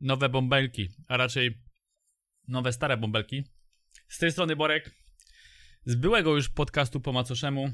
[0.00, 1.58] Nowe bąbelki, a raczej
[2.48, 3.44] nowe stare bąbelki.
[4.08, 4.90] Z tej strony Borek,
[5.84, 7.72] z byłego już podcastu po macoszemu.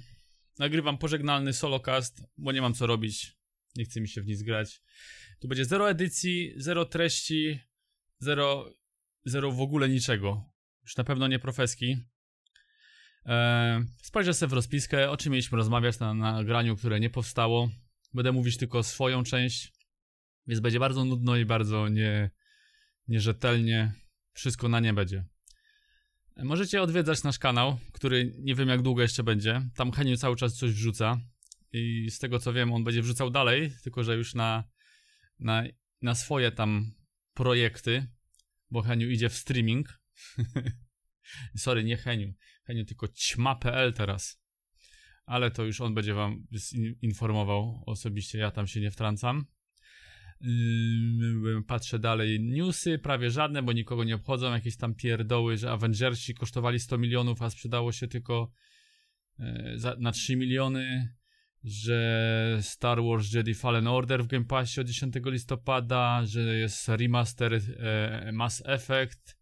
[0.59, 3.39] Nagrywam pożegnalny solocast, bo nie mam co robić.
[3.77, 4.83] Nie chce mi się w nic grać.
[5.41, 7.61] Tu będzie zero edycji, zero treści,
[8.19, 8.71] zero,
[9.25, 10.45] zero w ogóle niczego.
[10.83, 11.97] Już na pewno nie profeski.
[13.25, 17.71] Eee, spojrzę sobie w rozpiskę, o czym mieliśmy rozmawiać na nagraniu, które nie powstało.
[18.15, 19.73] Będę mówić tylko swoją część,
[20.47, 22.31] więc będzie bardzo nudno i bardzo nie,
[23.09, 23.93] nierzetelnie.
[24.33, 25.25] Wszystko na nie będzie.
[26.37, 29.63] Możecie odwiedzać nasz kanał, który nie wiem jak długo jeszcze będzie.
[29.75, 31.21] Tam Heniu cały czas coś wrzuca.
[31.73, 34.65] I z tego co wiem, on będzie wrzucał dalej, tylko że już na,
[35.39, 35.65] na,
[36.03, 36.93] na swoje tam
[37.35, 38.07] projekty,
[38.71, 40.01] bo Heniu idzie w streaming.
[41.57, 42.35] Sorry, nie Heniu.
[42.69, 44.43] Heniu tylko ćma.pl teraz.
[45.27, 46.47] Ale to już on będzie wam
[47.03, 49.47] informował osobiście, ja tam się nie wtrącam.
[50.41, 52.41] Yy, patrzę dalej.
[52.41, 54.53] Newsy prawie żadne, bo nikogo nie obchodzą.
[54.53, 58.53] Jakieś tam pierdoły, że Avengersi kosztowali 100 milionów, a sprzedało się tylko
[59.39, 59.47] yy,
[59.99, 61.15] na 3 miliony.
[61.65, 67.55] Że Star Wars Jedi Fallen Order w Game Passie od 10 listopada, że jest remaster
[67.55, 69.39] e, Mass Effect,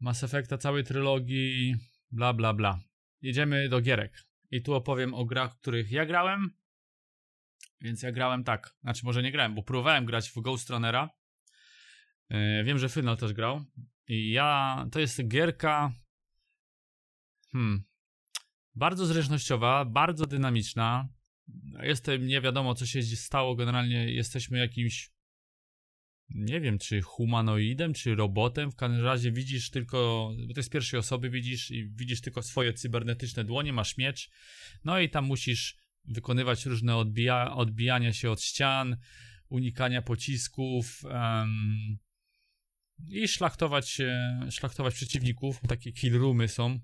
[0.00, 1.74] Mass Effecta całej trylogii,
[2.12, 2.80] bla bla bla.
[3.22, 4.24] Jedziemy do gierek.
[4.50, 6.50] I tu opowiem o grach, których ja grałem,
[7.80, 8.74] więc ja grałem tak.
[8.82, 11.10] Znaczy, może nie grałem, bo próbowałem grać w Ghost Runnera.
[12.30, 13.64] Yy, wiem, że Final też grał.
[14.08, 14.86] I ja.
[14.92, 15.92] To jest gierka.
[17.52, 17.84] Hmm.
[18.74, 21.08] Bardzo zręcznościowa, bardzo dynamiczna.
[21.82, 23.56] Jestem, nie wiadomo, co się stało.
[23.56, 25.10] Generalnie jesteśmy jakimś.
[26.30, 28.70] Nie wiem, czy humanoidem, czy robotem.
[28.70, 30.30] W każdym razie widzisz tylko.
[30.48, 34.30] Bo to jest pierwszej osoby, widzisz i widzisz tylko swoje cybernetyczne dłonie, masz miecz.
[34.84, 38.96] No i tam musisz wykonywać różne odbija, odbijania się od ścian,
[39.48, 41.98] unikania pocisków um,
[43.08, 43.98] i szlachtować,
[44.50, 45.60] szlachtować przeciwników.
[45.68, 46.80] Takie kill roomy są.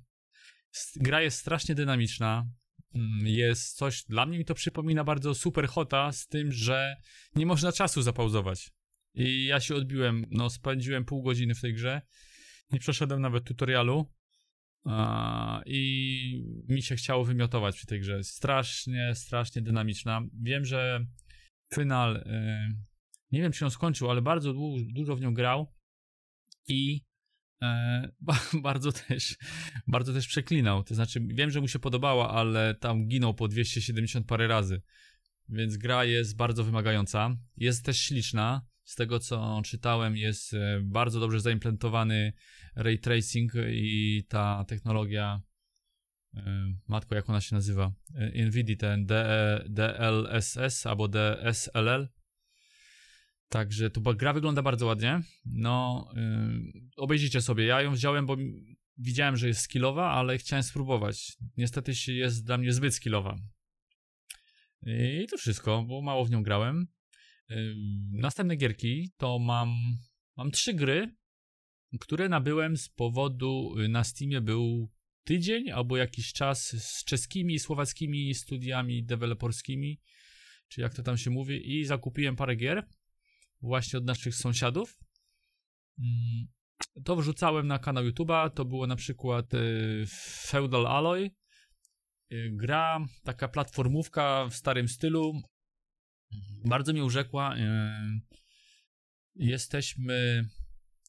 [0.97, 2.47] Gra jest strasznie dynamiczna.
[3.23, 6.97] Jest coś, dla mnie mi to przypomina bardzo super hota, z tym, że
[7.35, 8.71] nie można czasu zapauzować.
[9.15, 12.03] I ja się odbiłem, no spędziłem pół godziny w tej grze.
[12.71, 14.13] Nie przeszedłem nawet tutorialu.
[15.67, 18.25] I mi się chciało wymiotować przy tej grze.
[18.25, 20.21] Strasznie, strasznie dynamiczna.
[20.43, 21.07] Wiem, że
[21.75, 22.17] final.
[22.17, 22.77] Y,
[23.31, 24.55] nie wiem, czy ją skończył, ale bardzo
[24.95, 25.75] dużo w nią grał.
[26.69, 27.05] I
[27.63, 28.09] e,
[28.63, 29.37] bardzo też
[29.87, 30.85] bardzo też przeklinał.
[30.85, 34.83] To znaczy, wiem, że mu się podobała, ale tam ginął po 270 parę razy.
[35.49, 37.37] Więc gra jest bardzo wymagająca.
[37.57, 38.67] Jest też śliczna.
[38.89, 42.33] Z tego co czytałem, jest e, bardzo dobrze zaimplementowany
[42.77, 45.43] ray tracing i ta technologia,
[46.35, 47.93] e, matko, jak ona się nazywa?
[48.15, 49.07] E, NVIDIA, ten
[49.69, 52.09] DLSS albo DSLL.
[53.49, 55.21] Także to gra wygląda bardzo ładnie.
[55.45, 56.09] No,
[56.97, 57.65] obejrzyjcie sobie.
[57.65, 58.37] Ja ją wziąłem, bo
[58.99, 61.37] widziałem, że jest skillowa, ale chciałem spróbować.
[61.57, 63.37] Niestety jest dla mnie zbyt skillowa.
[64.87, 66.98] I to wszystko, bo mało w nią grałem.
[68.11, 69.69] Następne gierki to mam,
[70.37, 71.17] mam trzy gry,
[72.01, 74.91] które nabyłem z powodu, y, na Steamie był
[75.25, 80.01] tydzień albo jakiś czas z czeskimi i słowackimi studiami deweloperskimi,
[80.69, 82.89] czy jak to tam się mówi, i zakupiłem parę gier
[83.63, 85.01] właśnie od naszych sąsiadów.
[87.05, 90.05] To wrzucałem na kanał YouTube'a, to było na przykład y,
[90.47, 91.31] Feudal Alloy,
[92.33, 95.43] y, gra, taka platformówka w starym stylu,
[96.65, 97.57] bardzo mnie urzekła.
[99.35, 100.49] Jesteśmy.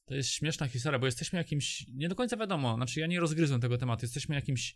[0.05, 1.85] To jest śmieszna historia, bo jesteśmy jakimś.
[1.87, 4.05] Nie do końca wiadomo, znaczy ja nie rozgryzłem tego tematu.
[4.05, 4.75] Jesteśmy jakimś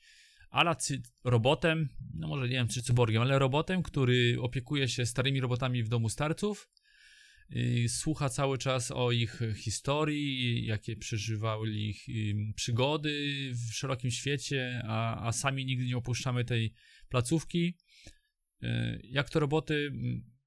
[0.49, 0.75] ala
[1.23, 5.89] robotem, no może nie wiem czy cyborgiem, ale robotem, który opiekuje się starymi robotami w
[5.89, 6.69] domu starców.
[7.49, 12.05] I słucha cały czas o ich historii, jakie przeżywali ich
[12.55, 16.73] przygody w szerokim świecie, a, a sami nigdy nie opuszczamy tej
[17.09, 17.77] placówki.
[19.03, 19.91] Jak to roboty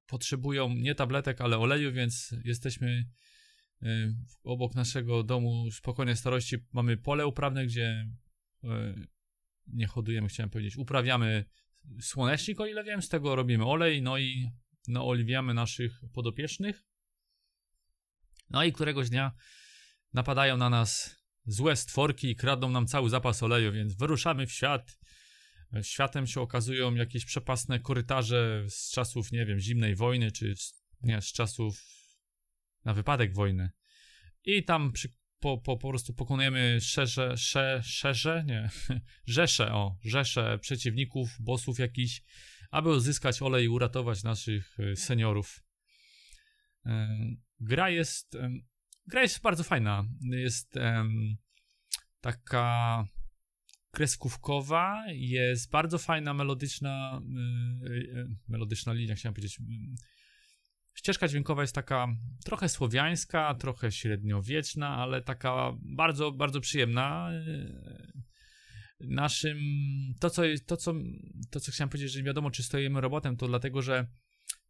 [0.07, 3.09] potrzebują nie tabletek, ale oleju, więc jesteśmy
[3.83, 4.15] y,
[4.45, 6.57] obok naszego domu spokojnej starości.
[6.73, 8.07] Mamy pole uprawne, gdzie
[8.65, 8.69] y,
[9.67, 11.45] nie hodujemy, chciałem powiedzieć, uprawiamy
[12.01, 14.51] słonecznik, o ile wiem, z tego robimy olej, no i
[14.89, 16.85] naoliwiamy naszych podopiecznych.
[18.51, 19.33] No i któregoś dnia
[20.13, 21.17] napadają na nas
[21.47, 24.99] złe stworki i kradną nam cały zapas oleju, więc wyruszamy w świat
[25.83, 30.55] Światem się okazują jakieś przepasne korytarze z czasów, nie wiem, zimnej wojny, czy
[31.03, 31.85] nie, z czasów
[32.85, 33.71] na wypadek wojny.
[34.45, 35.09] I tam przy,
[35.41, 38.71] po, po, po prostu pokonujemy szerze, sze, szerze, nie,
[39.27, 42.23] rzesze, o, rzesze przeciwników, bossów jakichś,
[42.71, 45.63] aby uzyskać olej i uratować naszych y, seniorów.
[47.61, 48.37] Gra jest,
[49.07, 50.05] gra jest bardzo fajna.
[50.21, 50.75] Jest
[52.21, 53.05] taka
[53.97, 57.21] kreskówkowa, jest bardzo fajna, melodyczna,
[57.87, 59.59] y, y, melodyczna linia, chciałem powiedzieć.
[60.95, 62.09] Ścieżka dźwiękowa jest taka
[62.45, 67.31] trochę słowiańska, trochę średniowieczna, ale taka bardzo, bardzo przyjemna.
[69.01, 69.59] Naszym,
[70.21, 70.95] to co, to co,
[71.51, 74.07] to co chciałem powiedzieć, że nie wiadomo czy stoimy robotem, to dlatego, że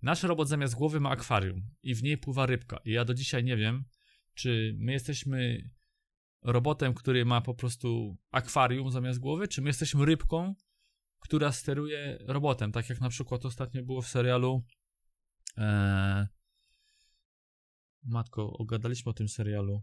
[0.03, 2.81] nasz robot zamiast głowy ma akwarium i w niej pływa rybka.
[2.85, 3.85] I ja do dzisiaj nie wiem,
[4.35, 5.71] czy my jesteśmy
[6.43, 10.55] robotem, który ma po prostu akwarium zamiast głowy, czy my jesteśmy rybką,
[11.19, 14.65] która steruje robotem, tak jak na przykład ostatnio było w serialu
[15.57, 16.27] Eee...
[18.03, 19.83] Matko, ogadaliśmy o tym serialu.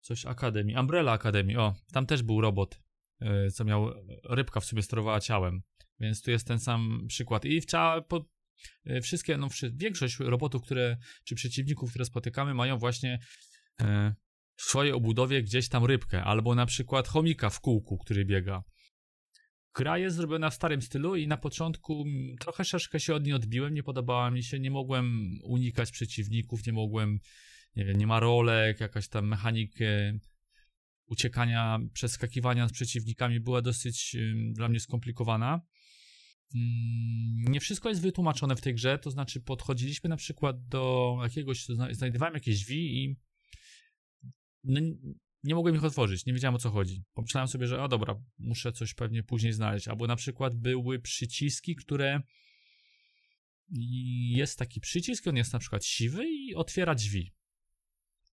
[0.00, 0.76] Coś Akademii.
[0.76, 1.60] Umbrella Academy.
[1.60, 2.80] O, tam też był robot,
[3.20, 3.90] e, co miał
[4.24, 5.62] rybka w sobie sterowała ciałem.
[6.00, 7.44] Więc tu jest ten sam przykład.
[7.44, 7.66] I w
[8.08, 8.24] po,
[8.84, 13.18] e, wszystkie, no większość robotów, które, czy przeciwników, które spotykamy, mają właśnie
[13.80, 14.14] e,
[14.56, 18.62] w swojej obudowie gdzieś tam rybkę, albo na przykład chomika w kółku, który biega.
[19.76, 22.04] Gra jest zrobiona w starym stylu i na początku
[22.40, 26.72] trochę szerszkę się od niej odbiłem, nie podobała mi się, nie mogłem unikać przeciwników, nie
[26.72, 27.18] mogłem,
[27.76, 29.84] nie wiem, nie ma rolek, jakaś tam mechanika
[31.06, 34.16] uciekania, przeskakiwania z przeciwnikami była dosyć
[34.52, 35.60] dla mnie skomplikowana.
[36.54, 41.66] Mm, nie wszystko jest wytłumaczone w tej grze, to znaczy podchodziliśmy na przykład do jakiegoś,
[41.90, 43.16] znajdowałem jakieś drzwi i
[44.64, 44.80] no,
[45.44, 47.04] nie mogłem ich otworzyć, nie wiedziałem o co chodzi.
[47.14, 49.88] Pomyślałem sobie, że o dobra, muszę coś pewnie później znaleźć.
[49.88, 52.20] Albo na przykład były przyciski, które.
[54.30, 57.32] Jest taki przycisk, on jest na przykład siwy i otwiera drzwi.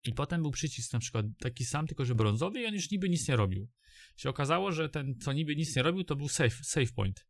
[0.04, 3.08] I potem był przycisk na przykład taki sam, tylko że brązowy i on już niby
[3.08, 3.68] nic nie robił.
[4.16, 7.26] Się okazało, że ten, co niby nic nie robił, to był save, save point.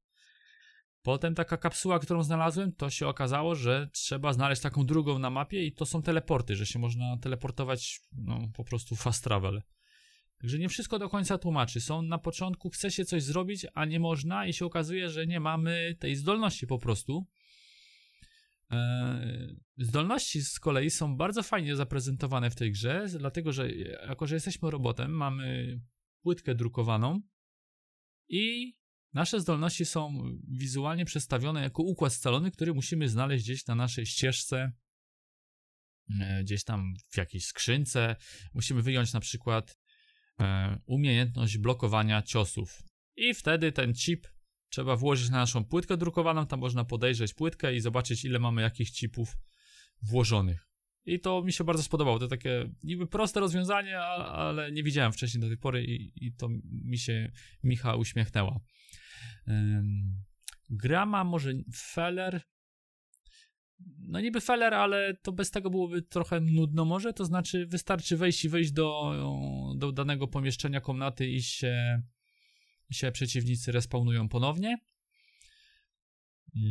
[1.02, 5.66] Potem taka kapsuła, którą znalazłem, to się okazało, że trzeba znaleźć taką drugą na mapie
[5.66, 9.62] i to są teleporty, że się można teleportować, no po prostu fast travel.
[10.38, 11.80] Także nie wszystko do końca tłumaczy.
[11.80, 15.40] Są na początku, chce się coś zrobić, a nie można i się okazuje, że nie
[15.40, 17.26] mamy tej zdolności po prostu.
[18.70, 23.70] Eee, zdolności z kolei są bardzo fajnie zaprezentowane w tej grze, dlatego że
[24.08, 25.80] jako, że jesteśmy robotem, mamy
[26.22, 27.20] płytkę drukowaną
[28.28, 28.74] i
[29.12, 34.72] Nasze zdolności są wizualnie przedstawione jako układ scalony, który musimy znaleźć gdzieś na naszej ścieżce,
[36.20, 38.16] e, gdzieś tam w jakiejś skrzynce.
[38.54, 39.78] Musimy wyjąć na przykład
[40.40, 42.82] e, umiejętność blokowania ciosów.
[43.16, 44.28] I wtedy ten chip
[44.70, 46.46] trzeba włożyć na naszą płytkę drukowaną.
[46.46, 49.36] Tam można podejrzeć płytkę i zobaczyć, ile mamy jakich chipów
[50.02, 50.68] włożonych.
[51.04, 52.18] I to mi się bardzo spodobało.
[52.18, 56.48] To takie niby proste rozwiązanie, ale nie widziałem wcześniej do tej pory i, i to
[56.62, 57.32] mi się
[57.64, 58.60] Micha uśmiechnęła.
[60.70, 62.40] Gra ma może feller.
[63.98, 68.44] No niby feller, ale to bez tego byłoby trochę nudno może, to znaczy wystarczy wejść
[68.44, 69.14] i wejść do,
[69.76, 72.02] do danego pomieszczenia komnaty i się,
[72.90, 74.78] i się przeciwnicy respawnują ponownie.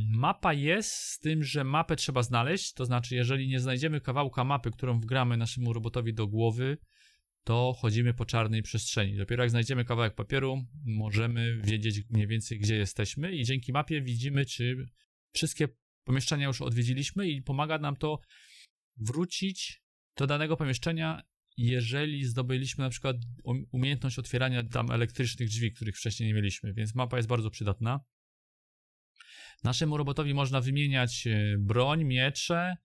[0.10, 4.72] Mapa jest z tym, że mapę trzeba znaleźć, to znaczy jeżeli nie znajdziemy kawałka mapy,
[4.72, 6.78] którą wgramy naszemu robotowi do głowy,
[7.48, 9.18] to chodzimy po czarnej przestrzeni.
[9.18, 14.46] Dopiero jak znajdziemy kawałek papieru, możemy wiedzieć mniej więcej, gdzie jesteśmy, i dzięki mapie widzimy,
[14.46, 14.86] czy
[15.34, 15.68] wszystkie
[16.04, 18.20] pomieszczenia już odwiedziliśmy, i pomaga nam to
[18.98, 19.84] wrócić
[20.18, 21.22] do danego pomieszczenia,
[21.58, 23.18] jeżeli zdobyliśmy na przykład
[23.72, 28.00] umiejętność otwierania tam elektrycznych drzwi, których wcześniej nie mieliśmy, więc mapa jest bardzo przydatna.
[29.64, 32.78] Naszemu robotowi można wymieniać e, broń, miecze,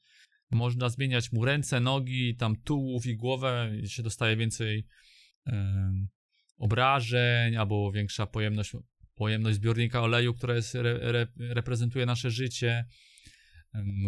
[0.52, 4.86] można zmieniać mu ręce, nogi, tam tułów i głowę, się dostaje więcej
[6.58, 8.72] obrażeń, albo większa pojemność,
[9.14, 12.84] pojemność zbiornika oleju, która jest, re, re, reprezentuje nasze życie.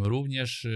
[0.03, 0.67] Również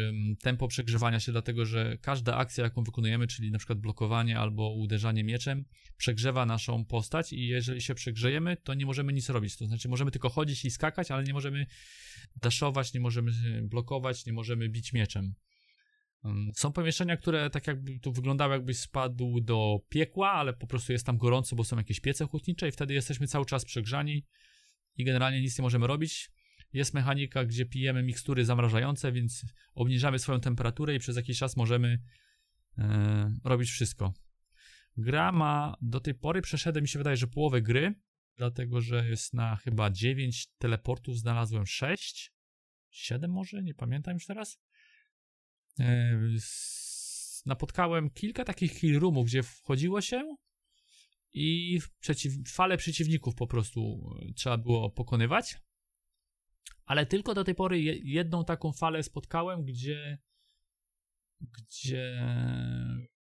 [0.42, 5.24] tempo przegrzewania się, dlatego że każda akcja, jaką wykonujemy, czyli na przykład blokowanie albo uderzanie
[5.24, 5.66] mieczem,
[5.98, 9.58] przegrzewa naszą postać i jeżeli się przegrzejemy, to nie możemy nic robić.
[9.58, 11.66] To znaczy możemy tylko chodzić i skakać, ale nie możemy
[12.42, 13.32] daszować, nie możemy
[13.64, 15.34] blokować, nie możemy bić mieczem.
[16.56, 21.06] Są pomieszczenia, które tak jakby tu wyglądały, jakbyś spadł do piekła, ale po prostu jest
[21.06, 24.26] tam gorąco, bo są jakieś piece hutnicze i wtedy jesteśmy cały czas przegrzani
[24.96, 26.32] i generalnie nic nie możemy robić.
[26.74, 32.02] Jest mechanika, gdzie pijemy mikstury zamrażające, więc obniżamy swoją temperaturę i przez jakiś czas możemy
[32.78, 34.14] e, robić wszystko.
[34.98, 37.94] Gra ma, do tej pory przeszedłem, mi się wydaje, że połowę gry,
[38.38, 42.34] dlatego że jest na chyba 9 teleportów, znalazłem 6,
[42.90, 44.60] 7 może, nie pamiętam już teraz.
[47.45, 50.36] Napotkałem kilka takich kill roomów, gdzie wchodziło się
[51.33, 55.57] i przeciw, fale przeciwników po prostu e, trzeba było pokonywać.
[56.86, 60.17] Ale tylko do tej pory jedną taką falę spotkałem, gdzie
[61.41, 62.27] gdzie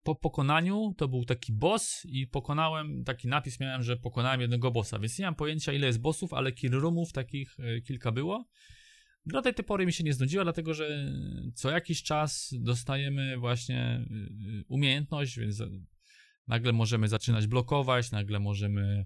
[0.03, 4.99] po pokonaniu to był taki boss i pokonałem, taki napis miałem, że pokonałem jednego bossa,
[4.99, 8.45] więc nie mam pojęcia ile jest bossów, ale kill roomów takich e, kilka było.
[9.25, 11.13] Do tej pory mi się nie znudziła, dlatego że
[11.55, 14.05] co jakiś czas dostajemy właśnie e,
[14.67, 15.63] umiejętność, więc
[16.47, 19.05] nagle możemy zaczynać blokować, nagle możemy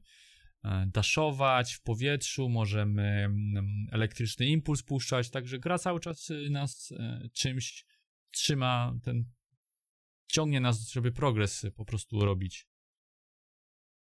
[0.63, 6.93] e, daszować w powietrzu, możemy mm, elektryczny impuls puszczać, także gra cały czas nas
[7.33, 7.85] czymś
[8.31, 9.25] trzyma ten
[10.27, 12.67] ciągnie nas, żeby progres po prostu robić.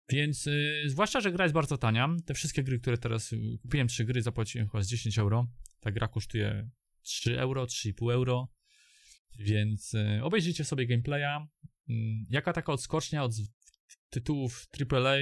[0.10, 2.15] Więc yy, zwłaszcza, że gra jest bardzo tania.
[2.25, 5.48] Te wszystkie gry, które teraz y, kupiłem, trzy gry, zapłaciłem chyba z 10 euro.
[5.79, 6.70] Ta gra kosztuje
[7.01, 8.48] 3 euro, 3,5 euro.
[9.39, 11.48] Więc yy, obejrzyjcie sobie gameplaya.
[11.88, 11.96] Yy,
[12.29, 13.31] jaka taka odskocznia od
[14.10, 15.17] tytułów AAA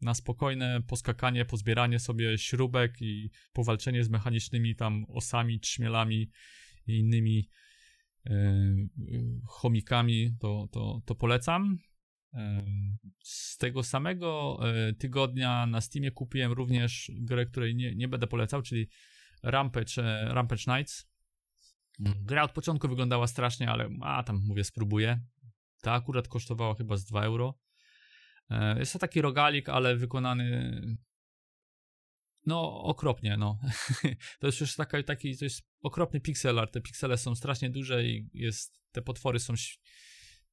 [0.00, 6.30] na spokojne poskakanie, pozbieranie sobie śrubek i powalczenie z mechanicznymi tam osami, trzmielami
[6.86, 7.48] i innymi
[9.46, 11.78] chomikami, to, to, to polecam.
[13.22, 18.62] Z tego samego e, tygodnia na Steamie kupiłem również grę, której nie, nie będę polecał,
[18.62, 18.88] czyli
[19.42, 21.12] Rampage, e, Rampage Nights.
[21.98, 25.20] Gra od początku wyglądała strasznie, ale a tam mówię, spróbuję.
[25.80, 27.58] Ta akurat kosztowała chyba z 2 euro.
[28.50, 30.80] E, jest to taki rogalik, ale wykonany
[32.46, 33.60] no, okropnie, no.
[34.40, 36.72] to jest już taka, taki, to jest okropny pixel art.
[36.72, 39.54] Te piksele są strasznie duże i jest, te potwory są.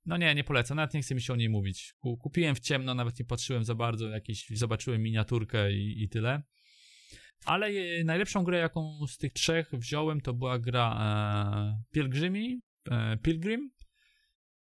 [0.06, 1.94] No nie, nie polecam, nawet nie chcę mi się o niej mówić.
[2.00, 6.44] Kupiłem w ciemno, nawet nie patrzyłem za bardzo, jakieś, zobaczyłem miniaturkę i, i tyle.
[7.46, 7.70] Ale
[8.04, 13.72] najlepszą grę, jaką z tych trzech wziąłem, to była gra e, Pilgrimi, e, Pilgrim,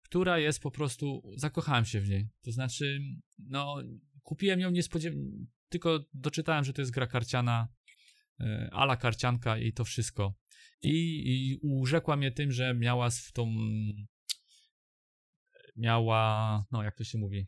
[0.04, 2.30] która jest po prostu, zakochałem się w niej.
[2.42, 3.00] To znaczy,
[3.38, 3.78] no,
[4.24, 5.22] kupiłem ją niespodziewanie,
[5.70, 7.68] tylko doczytałem, że to jest gra karciana,
[8.40, 10.36] e, ala karcianka i to wszystko.
[10.82, 13.56] I, I urzekła mnie tym, że miała w tą.
[15.78, 16.66] Miała.
[16.72, 17.48] No, jak to się mówi?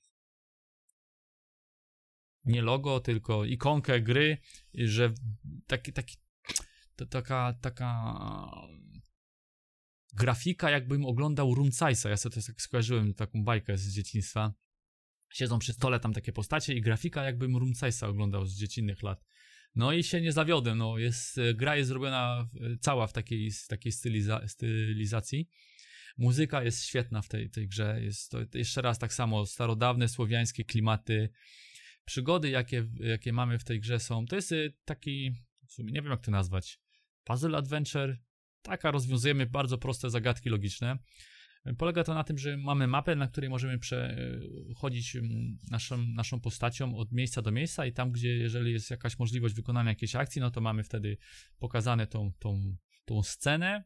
[2.46, 4.38] Nie logo, tylko ikonkę gry,
[4.74, 5.14] że
[5.68, 6.18] taki, taki,
[6.96, 8.14] to, taka, taka
[10.14, 12.10] grafika, jakbym oglądał Rumcajsa.
[12.10, 14.54] Ja sobie to tak skojarzyłem, taką bajkę z dzieciństwa
[15.34, 19.26] siedzą przy stole tam takie postacie i grafika jakbym Rumcajsa oglądał z dziecinnych lat.
[19.76, 22.50] No i się nie zawiodłem, no jest, gra jest zrobiona
[22.82, 25.50] cała w takiej, takiej styliza, stylizacji.
[26.20, 30.64] Muzyka jest świetna w tej, tej grze, jest to jeszcze raz tak samo starodawne słowiańskie
[30.66, 31.30] klimaty,
[32.06, 35.32] przygody jakie, jakie mamy w tej grze są, to jest e, taki,
[35.68, 36.80] w sumie nie wiem jak to nazwać,
[37.24, 38.18] puzzle adventure,
[38.62, 40.98] taka rozwiązujemy bardzo proste zagadki logiczne.
[41.78, 46.96] Polega to na tym, że mamy mapę, na której możemy przechodzić mm, naszą, naszą postacią
[46.96, 50.52] od miejsca do miejsca i tam, gdzie jeżeli jest jakaś możliwość wykonania jakiejś akcji, no
[50.52, 51.18] to mamy wtedy
[51.60, 53.84] pokazane tą, tą, tą scenę.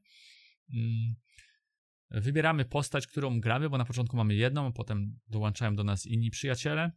[2.14, 6.92] Wybieramy postać, którą gramy, bo na początku mamy jedną, potem dołączają do nas inni przyjaciele.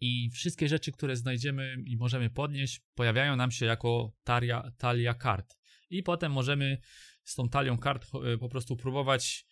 [0.00, 5.58] I wszystkie rzeczy, które znajdziemy i możemy podnieść, pojawiają nam się jako talia, talia kart.
[5.90, 6.78] I potem możemy
[7.24, 9.46] z tą talią kart e, po prostu próbować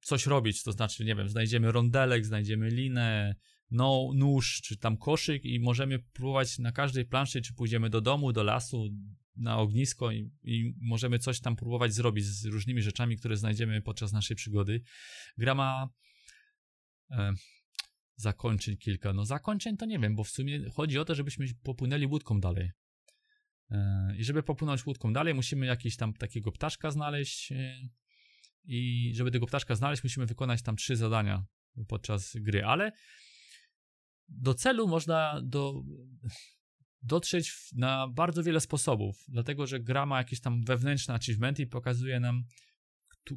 [0.00, 3.34] coś robić, to znaczy, nie wiem, znajdziemy rondelek, znajdziemy linę,
[3.70, 8.32] no, nóż, czy tam koszyk i możemy próbować na każdej planszy, czy pójdziemy do domu,
[8.32, 8.88] do lasu,
[9.36, 14.12] na ognisko i, i możemy coś tam próbować zrobić z różnymi rzeczami, które znajdziemy podczas
[14.12, 14.82] naszej przygody.
[15.38, 15.88] Gra ma
[17.10, 17.32] e,
[18.16, 19.12] zakończeń kilka.
[19.12, 22.70] No zakończeń to nie wiem, bo w sumie chodzi o to, żebyśmy popłynęli łódką dalej.
[23.70, 27.88] E, I żeby popłynąć łódką dalej, musimy jakiś tam takiego ptaszka znaleźć, e,
[28.64, 31.44] i żeby tego ptaszka znaleźć, musimy wykonać tam trzy zadania
[31.88, 32.92] podczas gry, ale
[34.28, 35.82] do celu można do,
[37.02, 42.20] dotrzeć na bardzo wiele sposobów, dlatego że gra ma jakieś tam wewnętrzne achievementy i pokazuje
[42.20, 42.44] nam,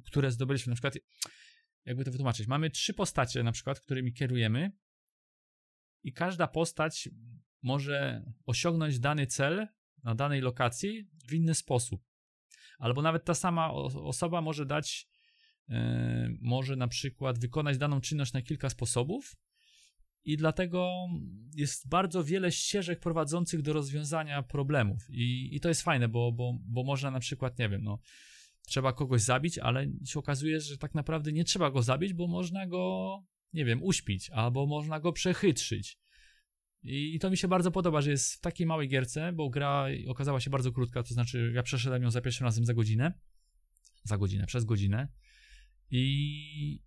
[0.06, 0.72] które zdobyliśmy.
[0.72, 0.98] Na przykład,
[1.86, 4.72] jakby to wytłumaczyć, mamy trzy postacie, na przykład, którymi kierujemy,
[6.04, 7.10] i każda postać
[7.62, 9.68] może osiągnąć dany cel
[10.04, 12.02] na danej lokacji w inny sposób.
[12.80, 15.08] Albo nawet ta sama osoba może dać
[15.70, 19.36] E, może na przykład wykonać daną czynność na kilka sposobów
[20.26, 21.08] i dlatego
[21.56, 25.10] jest bardzo wiele ścieżek prowadzących do rozwiązania problemów.
[25.10, 28.00] I, i to jest fajne, bo, bo, bo można na przykład, nie wiem, no
[28.68, 32.68] trzeba kogoś zabić, ale się okazuje, że tak naprawdę nie trzeba go zabić, bo można
[32.68, 36.00] go, nie wiem, uśpić, albo można go przechytrzyć.
[36.84, 39.86] I, I to mi się bardzo podoba, że jest w takiej małej gierce, bo gra
[40.08, 43.14] okazała się bardzo krótka, to znaczy ja przeszedłem ją za pierwszym razem za godzinę,
[44.04, 45.08] za godzinę, przez godzinę.
[45.92, 46.80] I,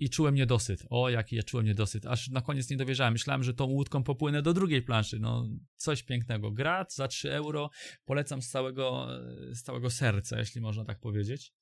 [0.00, 0.86] i czułem niedosyt.
[0.90, 2.06] O, jaki ja czułem niedosyt.
[2.06, 3.12] Aż na koniec nie dowierzałem.
[3.12, 5.18] Myślałem, że tą łódką popłynę do drugiej planszy.
[5.18, 6.50] No, coś pięknego.
[6.50, 7.70] Gra za 3 euro.
[8.04, 9.08] Polecam z całego,
[9.52, 11.52] z całego serca, jeśli można tak powiedzieć.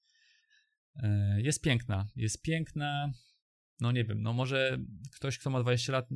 [0.96, 2.08] E, jest piękna.
[2.16, 3.12] Jest piękna.
[3.80, 4.78] No nie wiem, no może
[5.12, 6.06] ktoś, kto ma 20 lat,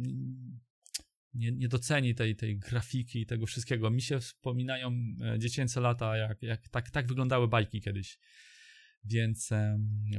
[1.34, 3.90] nie, nie doceni tej, tej grafiki i tego wszystkiego.
[3.90, 4.92] Mi się wspominają
[5.24, 8.18] e, dziecięce lata, jak, jak tak, tak wyglądały bajki kiedyś.
[9.04, 9.50] Więc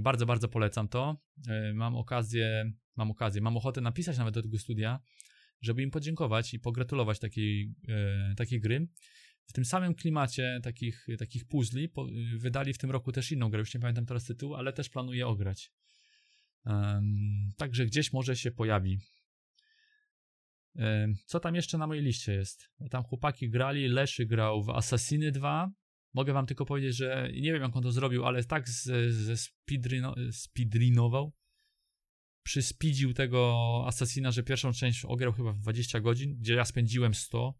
[0.01, 1.21] bardzo, bardzo polecam to.
[1.47, 4.99] E, mam okazję, mam okazję, mam ochotę napisać nawet do tego studia,
[5.61, 8.87] żeby im podziękować i pogratulować takiej, e, takiej gry.
[9.45, 11.89] W tym samym klimacie takich, takich puzli
[12.37, 15.27] wydali w tym roku też inną grę, już nie pamiętam teraz tytułu, ale też planuję
[15.27, 15.71] ograć.
[17.57, 18.99] Także gdzieś może się pojawi.
[21.25, 22.69] Co tam jeszcze na mojej liście jest?
[22.91, 25.71] Tam chłopaki grali, Leszy grał w Assassiny 2,
[26.13, 30.15] Mogę wam tylko powiedzieć, że nie wiem jak on to zrobił, ale tak ze, speedrino,
[30.31, 31.33] speedrinował,
[32.43, 37.59] przyspidził tego Assassina, że pierwszą część ograł chyba w 20 godzin, gdzie ja spędziłem 100.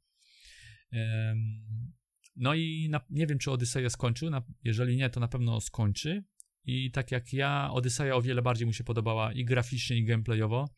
[2.35, 4.29] No i na, nie wiem, czy Odyseja skończył.
[4.29, 6.23] Na, jeżeli nie, to na pewno skończy.
[6.65, 10.69] I tak jak ja, Odyseja o wiele bardziej mu się podobała i graficznie, i gameplayowo.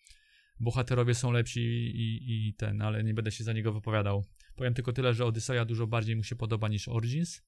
[0.59, 4.25] Bohaterowie są lepsi i, i ten, ale nie będę się za niego wypowiadał.
[4.55, 7.41] Powiem tylko tyle, że Odyseja dużo bardziej mu się podoba niż Origins.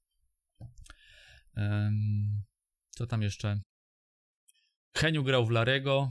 [2.90, 3.62] Co tam jeszcze?
[4.96, 6.10] Heniu grał w Larego.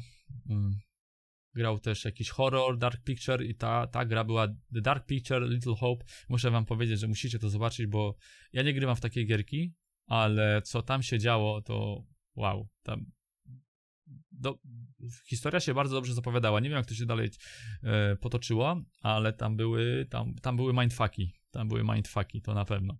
[1.55, 5.75] Grał też jakiś horror, Dark Picture i ta, ta gra była The Dark Picture, Little
[5.77, 6.05] Hope.
[6.29, 8.17] Muszę wam powiedzieć, że musicie to zobaczyć, bo
[8.53, 9.75] ja nie grywam w takie gierki,
[10.07, 13.07] ale co tam się działo, to wow, tam
[14.33, 14.59] do,
[15.27, 16.61] historia się bardzo dobrze zapowiadała.
[16.61, 17.31] Nie wiem, jak to się dalej
[17.83, 21.31] e, potoczyło, ale tam były, tam, tam były mindfucky.
[21.51, 22.99] Tam były mindfucky, to na pewno.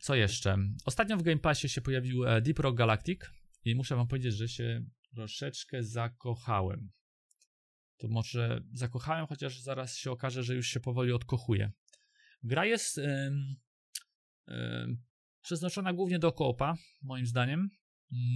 [0.00, 0.56] Co jeszcze?
[0.84, 3.20] Ostatnio w Game Passie się pojawił e, Deep Rock Galactic
[3.64, 4.84] i muszę wam powiedzieć, że się
[5.14, 6.90] troszeczkę zakochałem.
[7.96, 11.72] To może zakochałem, chociaż zaraz się okaże, że już się powoli odkochuję.
[12.42, 13.00] Gra jest
[15.42, 17.60] przeznaczona głównie do koopa, moim zdaniem.
[17.60, 17.70] Mm,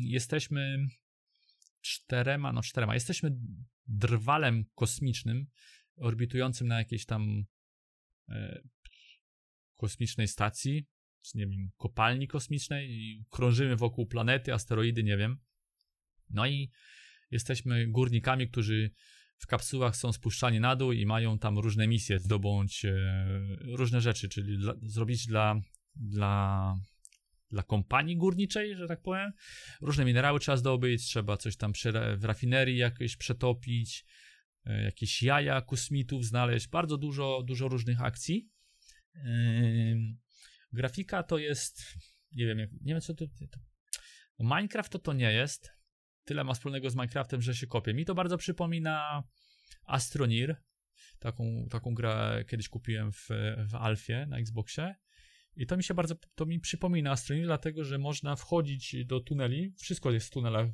[0.04, 0.86] jesteśmy
[1.80, 3.36] czterema, no czterema, jesteśmy
[3.86, 5.46] drwalem kosmicznym,
[5.96, 7.44] orbitującym na jakiejś tam
[8.28, 8.62] e,
[9.76, 10.86] kosmicznej stacji,
[11.22, 15.38] czy nie wiem, kopalni kosmicznej i krążymy wokół planety, asteroidy, nie wiem.
[16.30, 16.70] No i
[17.30, 18.90] jesteśmy górnikami, którzy
[19.38, 22.92] w kapsułach są spuszczani na dół i mają tam różne misje, zdobądź e,
[23.76, 25.60] różne rzeczy, czyli dla, zrobić dla,
[25.94, 26.74] dla,
[27.50, 29.32] dla kompanii górniczej, że tak powiem.
[29.80, 34.04] Różne minerały trzeba zdobyć, trzeba coś tam przy, w rafinerii jakieś przetopić,
[34.64, 38.48] e, jakieś jaja kosmitów znaleźć, bardzo dużo, dużo różnych akcji.
[40.72, 41.82] Grafika to jest,
[42.32, 43.60] nie wiem, nie wiem co to, to
[44.38, 45.70] Minecraft to to nie jest.
[46.24, 47.94] Tyle ma wspólnego z Minecraftem, że się kopie.
[47.94, 49.22] Mi to bardzo przypomina
[49.84, 50.56] Astronir.
[51.18, 53.28] Taką, taką grę kiedyś kupiłem w,
[53.70, 54.94] w Alfie na Xboxie.
[55.56, 59.74] I to mi się bardzo, to mi przypomina Astronir, dlatego że można wchodzić do tuneli,
[59.78, 60.68] wszystko jest w tunelach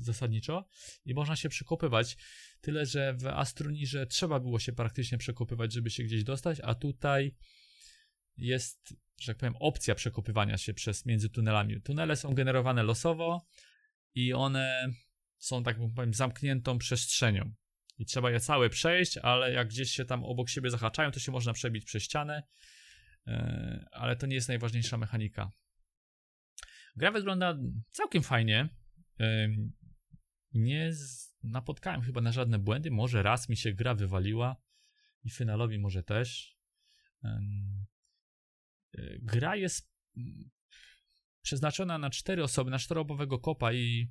[0.00, 0.68] zasadniczo
[1.04, 2.16] i można się przekopywać.
[2.60, 7.34] Tyle, że w Astronirze trzeba było się praktycznie przekopywać, żeby się gdzieś dostać, a tutaj
[8.36, 11.80] jest że tak powiem, opcja przekopywania się przez między tunelami.
[11.80, 13.46] Tunele są generowane losowo
[14.14, 14.88] i one
[15.38, 17.54] są, tak powiem, zamkniętą przestrzenią.
[17.98, 21.32] I trzeba je całe przejść, ale jak gdzieś się tam obok siebie zahaczają, to się
[21.32, 22.42] można przebić przez ścianę,
[23.26, 25.52] e, ale to nie jest najważniejsza mechanika.
[26.96, 27.58] Gra wygląda
[27.90, 28.68] całkiem fajnie.
[30.52, 30.92] Nie
[31.42, 32.90] napotkałem chyba na żadne błędy.
[32.90, 34.56] Może raz mi się gra wywaliła
[35.24, 36.58] i finalowi może też.
[39.22, 40.50] Gra jest mm,
[41.42, 44.08] przeznaczona na cztery osoby, na czterobowego kopa i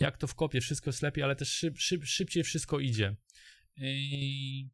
[0.00, 3.16] jak to w kopie, wszystko jest lepiej, ale też szyb, szyb, szybciej wszystko idzie.
[3.76, 4.68] I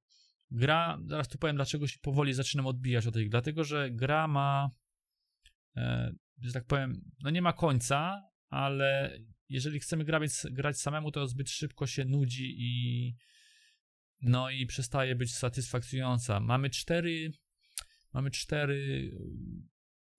[0.51, 4.71] gra, zaraz tu powiem, dlaczego się powoli zaczynam odbijać od tej, dlatego że gra ma,
[5.77, 9.19] e, że tak powiem, no nie ma końca, ale
[9.49, 13.15] jeżeli chcemy grać, grać samemu, to zbyt szybko się nudzi i
[14.21, 16.41] no i przestaje być satysfakcjonująca.
[16.41, 17.31] Mamy cztery
[18.13, 19.13] Mamy cztery y,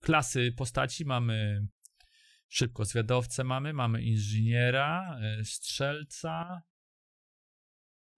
[0.00, 1.04] klasy postaci.
[1.04, 1.66] Mamy
[2.48, 6.62] szybko zwiadowcę mamy, mamy inżyniera, y, strzelca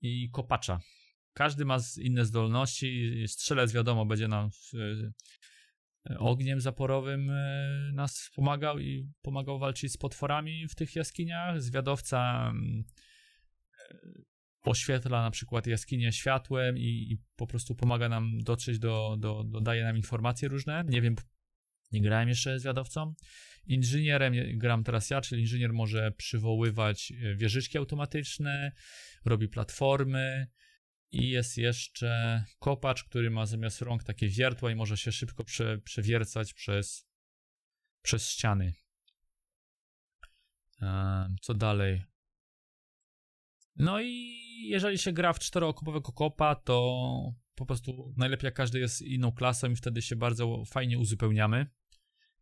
[0.00, 0.80] i kopacza.
[1.33, 3.24] Każdy ma inne zdolności.
[3.28, 5.12] Strzelec wiadomo będzie nam y,
[6.18, 7.30] ogniem zaporowym
[7.92, 11.62] nas pomagał i pomagał walczyć z potworami w tych jaskiniach.
[11.62, 12.85] Zwiadowca mm,
[14.62, 19.60] oświetla na przykład jaskinię światłem i, i, po prostu pomaga nam dotrzeć do, do, do,
[19.60, 20.84] daje nam informacje różne.
[20.88, 21.16] Nie wiem
[21.92, 23.14] Nie grałem jeszcze zwiadowcą.
[23.66, 28.72] Inżynierem gram teraz ja, czyli inżynier może przywoływać e, wieżyczki automatyczne,
[29.24, 30.46] robi platformy
[31.10, 35.78] i jest jeszcze kopacz, który ma zamiast rąk takie wiertła i może się szybko prze,
[35.78, 37.08] przewiercać przez,
[38.02, 38.74] przez ściany.
[41.40, 42.02] Co dalej?
[43.76, 49.02] No i jeżeli się gra w czteroosobowego kopa, to po prostu najlepiej jak każdy jest
[49.02, 51.66] inną klasą i wtedy się bardzo fajnie uzupełniamy.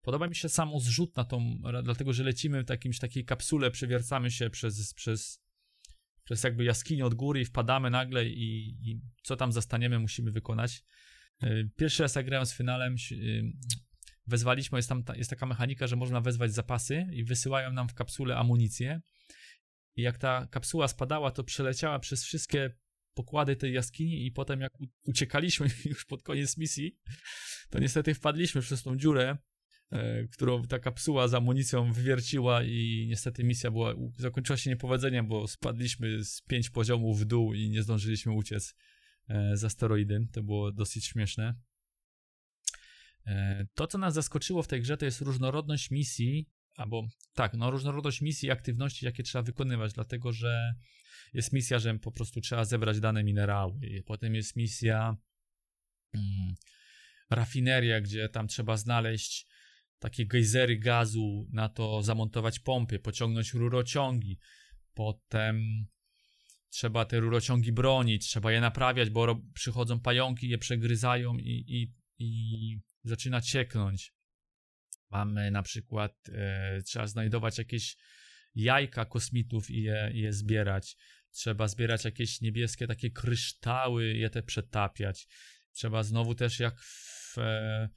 [0.03, 4.31] Podoba mi się samo zrzut na tą, dlatego że lecimy w jakimś takiej kapsule, przewiercamy
[4.31, 5.43] się przez, przez,
[6.25, 10.83] przez jakby jaskinię od góry i wpadamy nagle i, i co tam zastaniemy musimy wykonać.
[11.43, 13.43] Y, pierwszy raz jak grałem z finalem, y,
[14.27, 18.37] wezwaliśmy, jest tam jest taka mechanika, że można wezwać zapasy i wysyłają nam w kapsule
[18.37, 19.01] amunicję.
[19.99, 22.71] I jak ta kapsuła spadała, to przeleciała przez wszystkie
[23.15, 24.73] pokłady tej jaskini i potem jak
[25.07, 26.99] uciekaliśmy już pod koniec misji,
[27.71, 29.39] to niestety wpadliśmy przez tą dziurę,
[29.91, 35.49] e, którą ta kapsuła z amunicją wywierciła i niestety misja była, zakończyła się niepowodzeniem, bo
[35.49, 38.75] spadliśmy z pięć poziomów w dół i nie zdążyliśmy uciec
[39.29, 40.27] e, z asteroidy.
[40.33, 41.55] To było dosyć śmieszne.
[43.27, 47.71] E, to, co nas zaskoczyło w tej grze, to jest różnorodność misji, albo tak, no
[47.71, 50.75] różnorodność misji i aktywności, jakie trzeba wykonywać, dlatego że
[51.35, 55.17] jest misja, że po prostu trzeba zebrać dane minerały, potem jest misja
[56.15, 56.55] mm,
[57.31, 59.47] rafineria, gdzie tam trzeba znaleźć
[59.99, 64.39] takie gejzery gazu, na to zamontować pompy, pociągnąć rurociągi,
[64.95, 65.87] potem
[66.71, 72.81] trzeba te rurociągi bronić, trzeba je naprawiać, bo przychodzą pająki, je przegryzają i, i, i
[73.05, 74.18] zaczyna cieknąć.
[75.11, 77.97] Mamy na przykład, e, trzeba znajdować jakieś
[78.55, 80.97] jajka kosmitów i je, je zbierać.
[81.31, 85.27] Trzeba zbierać jakieś niebieskie takie kryształy, je te przetapiać.
[85.73, 87.89] Trzeba znowu też jak w, e,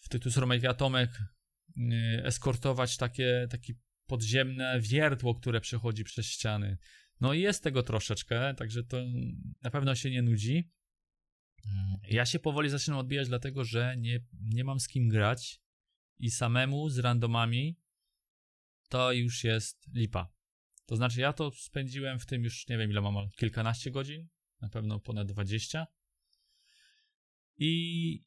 [0.00, 3.74] w Tytus Romej Atomek e, eskortować takie, takie
[4.06, 6.78] podziemne wiertło, które przechodzi przez ściany.
[7.20, 8.96] No i jest tego troszeczkę, także to
[9.62, 10.70] na pewno się nie nudzi.
[12.08, 15.61] Ja się powoli zaczynam odbijać, dlatego że nie, nie mam z kim grać
[16.22, 17.76] i samemu z randomami
[18.88, 20.32] to już jest lipa.
[20.86, 24.28] To znaczy, ja to spędziłem w tym już nie wiem ile mam, kilkanaście godzin,
[24.60, 25.86] na pewno ponad 20.
[27.58, 28.24] I,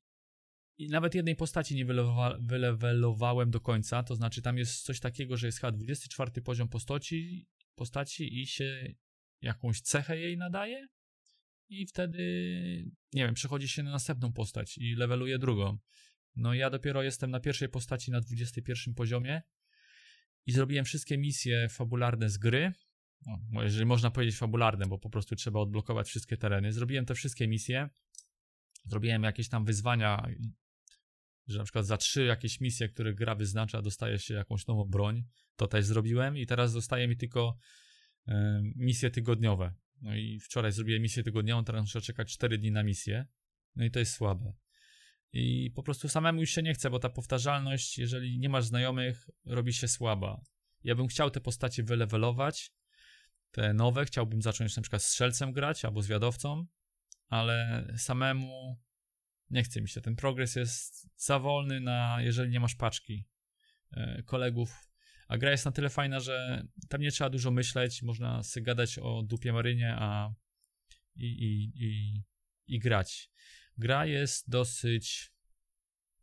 [0.78, 4.04] i nawet jednej postaci nie wylewa, wylewelowałem do końca.
[4.04, 8.94] To znaczy, tam jest coś takiego, że jest chyba 24 poziom postaci, postaci i się
[9.42, 10.88] jakąś cechę jej nadaje.
[11.70, 12.22] I wtedy,
[13.14, 15.78] nie wiem, przechodzi się na następną postać i leveluje drugą.
[16.36, 19.42] No ja dopiero jestem na pierwszej postaci na 21 poziomie
[20.46, 22.74] i zrobiłem wszystkie misje fabularne z gry.
[23.52, 26.74] No, jeżeli można powiedzieć fabularne, bo po prostu trzeba odblokować wszystkie tereny.
[26.74, 27.90] Zrobiłem te wszystkie misje.
[28.86, 30.28] Zrobiłem jakieś tam wyzwania,
[31.48, 35.24] że na przykład za trzy jakieś misje, które gra wyznacza, dostaje się jakąś nową broń.
[35.56, 37.58] To też zrobiłem i teraz zostaje mi tylko
[38.28, 38.32] y,
[38.76, 39.74] misje tygodniowe.
[40.02, 43.26] No i wczoraj zrobiłem misję tygodniową, teraz muszę czekać 4 dni na misję.
[43.76, 44.54] No i to jest słabe.
[45.38, 49.30] I po prostu samemu już się nie chce, bo ta powtarzalność, jeżeli nie masz znajomych,
[49.46, 50.42] robi się słaba.
[50.84, 52.72] Ja bym chciał te postacie wylewelować,
[53.52, 56.66] te nowe, chciałbym zacząć na przykład strzelcem grać albo zwiadowcą,
[57.28, 58.80] ale samemu
[59.50, 60.02] nie chce mi się.
[60.02, 63.28] Ten progres jest za wolny na, jeżeli nie masz paczki
[63.92, 64.90] e, kolegów.
[65.28, 69.00] A gra jest na tyle fajna, że tam nie trzeba dużo myśleć, można sobie gadać
[69.00, 70.34] o dupie marynie, a
[71.16, 72.24] i, i, i,
[72.68, 73.30] i grać
[73.78, 75.32] gra jest dosyć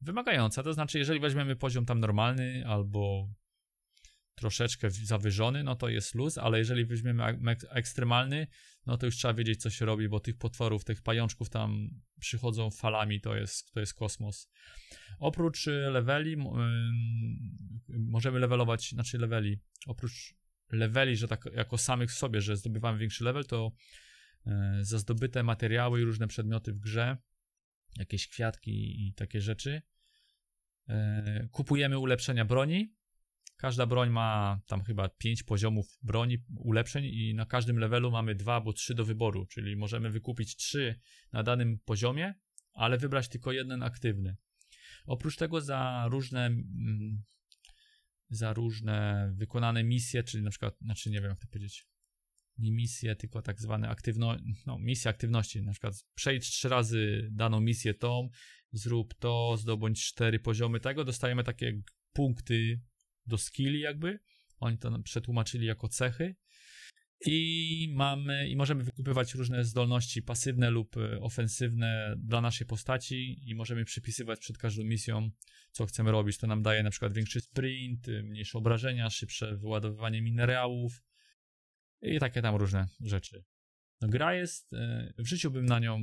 [0.00, 0.62] wymagająca.
[0.62, 3.28] To znaczy, jeżeli weźmiemy poziom tam normalny albo
[4.34, 7.38] troszeczkę zawyżony, no to jest luz, ale jeżeli weźmiemy
[7.70, 8.46] ekstremalny,
[8.86, 11.88] no to już trzeba wiedzieć, co się robi, bo tych potworów, tych pajączków tam
[12.20, 14.50] przychodzą falami, to jest, to jest kosmos.
[15.18, 20.34] Oprócz leveli, yy, możemy levelować, znaczy leveli, oprócz
[20.72, 23.72] leveli, że tak jako samych w sobie, że zdobywamy większy level, to
[24.46, 24.52] yy,
[24.84, 27.16] za zdobyte materiały i różne przedmioty w grze
[27.96, 29.82] jakieś kwiatki i takie rzeczy.
[30.88, 32.94] E, kupujemy ulepszenia broni.
[33.56, 38.54] Każda broń ma tam chyba 5 poziomów broni, ulepszeń i na każdym levelu mamy 2
[38.54, 41.00] albo 3 do wyboru, czyli możemy wykupić 3
[41.32, 42.34] na danym poziomie,
[42.72, 44.36] ale wybrać tylko jeden aktywny.
[45.06, 47.22] Oprócz tego za różne mm,
[48.30, 51.86] za różne wykonane misje, czyli na przykład, znaczy nie wiem jak to powiedzieć,
[52.58, 54.36] nie misje, tylko tak zwane aktywno,
[54.66, 58.28] no, misje aktywności, na przykład przejdź trzy razy daną misję tą,
[58.72, 62.80] zrób to, zdobądź cztery poziomy tego, dostajemy takie punkty
[63.26, 64.18] do skilli jakby,
[64.58, 66.34] oni to przetłumaczyli jako cechy.
[67.26, 73.54] I mamy, i możemy wykupywać różne zdolności pasywne lub e, ofensywne dla naszej postaci i
[73.54, 75.30] możemy przypisywać przed każdą misją,
[75.70, 76.38] co chcemy robić.
[76.38, 81.02] To nam daje na przykład większy sprint, mniejsze obrażenia, szybsze wyładowywanie minerałów
[82.02, 83.44] i takie tam różne rzeczy.
[84.00, 86.00] No, gra jest, e, w życiu bym na nią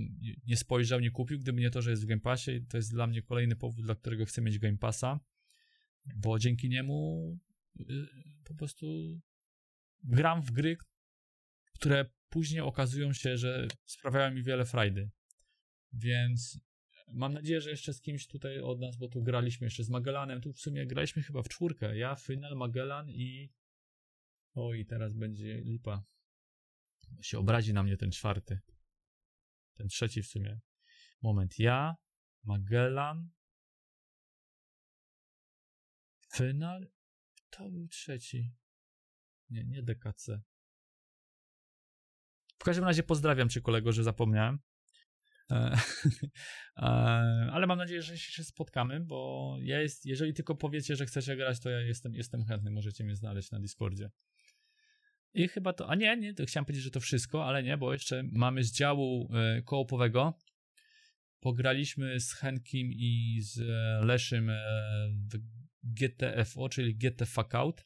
[0.47, 2.65] nie spojrzał, nie kupił, gdyby nie to, że jest w Game Passie.
[2.69, 5.19] To jest dla mnie kolejny powód, dla którego chcę mieć Game Passa,
[6.15, 7.37] bo dzięki niemu
[7.79, 7.83] y,
[8.43, 9.19] po prostu
[10.03, 10.77] gram w gry,
[11.73, 15.09] które później okazują się, że sprawiają mi wiele frajdy.
[15.93, 16.59] Więc
[17.11, 20.41] mam nadzieję, że jeszcze z kimś tutaj od nas, bo tu graliśmy jeszcze z Magellanem,
[20.41, 21.97] tu w sumie graliśmy chyba w czwórkę.
[21.97, 23.49] Ja, Final, Magellan i...
[24.53, 26.03] O, i teraz będzie lipa.
[27.21, 28.59] Się obrazi na mnie ten czwarty.
[29.73, 30.59] Ten trzeci w sumie.
[31.21, 31.59] Moment.
[31.59, 31.95] Ja,
[32.43, 33.29] Magellan,
[36.33, 36.87] Final.
[37.49, 38.53] To był trzeci.
[39.49, 40.41] Nie, nie DKC.
[42.59, 44.59] W każdym razie pozdrawiam cię kolego, że zapomniałem.
[45.51, 45.55] E,
[46.77, 46.81] e,
[47.51, 51.59] ale mam nadzieję, że się spotkamy, bo ja jest, jeżeli tylko powiecie, że chcecie grać,
[51.59, 54.11] to ja jestem, jestem chętny, możecie mnie znaleźć na Discordzie.
[55.33, 57.93] I chyba to, a nie, nie, to chciałem powiedzieć, że to wszystko, ale nie, bo
[57.93, 60.33] jeszcze mamy z działu e, kołopowego.
[61.39, 64.59] Pograliśmy z Henkim i z e, Leszym e,
[65.31, 65.39] w
[65.83, 67.85] GTFO, czyli GT Fuck Out.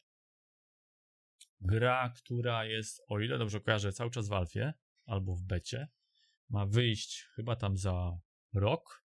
[1.60, 4.72] Gra, która jest, o ile dobrze kojarzę, cały czas w alfie
[5.06, 5.88] albo w becie.
[6.48, 8.18] Ma wyjść chyba tam za
[8.54, 9.04] rok.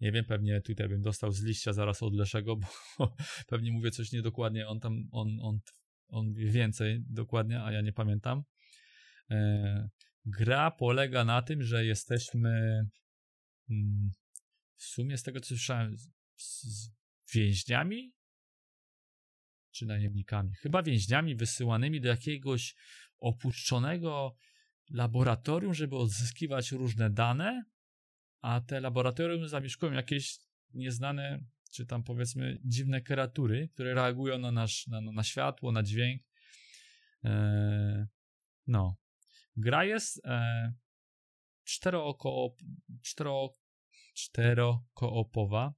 [0.00, 2.66] Nie wiem, pewnie tutaj bym dostał z liścia zaraz od Leszego, bo
[3.50, 4.68] pewnie mówię coś niedokładnie.
[4.68, 5.60] On tam, on, on,
[6.08, 8.42] on wie więcej dokładnie, a ja nie pamiętam.
[9.30, 9.88] E,
[10.24, 12.82] gra polega na tym, że jesteśmy
[13.70, 14.10] mm,
[14.76, 15.96] w sumie z tego co słyszałem
[16.36, 16.90] z,
[17.34, 18.12] więźniami
[19.70, 22.74] czy najemnikami, chyba więźniami wysyłanymi do jakiegoś
[23.18, 24.36] opuszczonego
[24.90, 27.64] laboratorium, żeby odzyskiwać różne dane,
[28.40, 30.38] a te laboratorium zamieszkują jakieś
[30.74, 36.22] nieznane, czy tam powiedzmy dziwne kreatury, które reagują na, nasz, na, na światło, na dźwięk.
[37.24, 38.06] Eee,
[38.66, 38.96] no.
[39.56, 40.72] Gra jest e,
[41.64, 42.62] czterokoop,
[43.02, 43.56] cztero,
[44.14, 45.74] czterokoopowa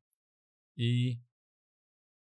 [0.76, 1.20] i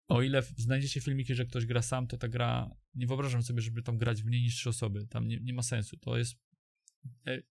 [0.08, 3.84] o ile znajdziecie filmiki, że ktoś gra sam, to ta gra, nie wyobrażam sobie, żeby
[3.84, 5.08] tam grać w mniej niż trzy osoby.
[5.08, 5.98] Tam nie, nie ma sensu.
[5.98, 6.36] To jest
[7.28, 7.42] e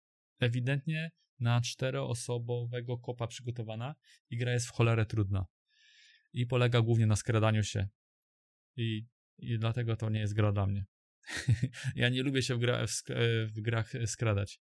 [0.40, 1.10] ewidentnie
[1.40, 3.94] na czteroosobowego kopa przygotowana
[4.30, 5.46] i gra jest w cholerę trudna.
[6.32, 7.88] I polega głównie na skradaniu się.
[8.76, 9.06] I,
[9.38, 10.84] i dlatego to nie jest gra dla mnie.
[11.96, 12.92] ja nie lubię się w, gra, w,
[13.54, 14.60] w grach skradać.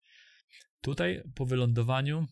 [0.81, 2.27] Tutaj po wylądowaniu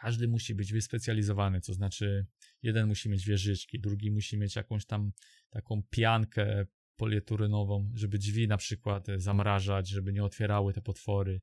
[0.00, 2.26] każdy musi być wyspecjalizowany, to znaczy
[2.62, 5.12] jeden musi mieć wieżyczki, drugi musi mieć jakąś tam
[5.50, 11.40] taką piankę polieturynową, żeby drzwi na przykład zamrażać, żeby nie otwierały te potwory.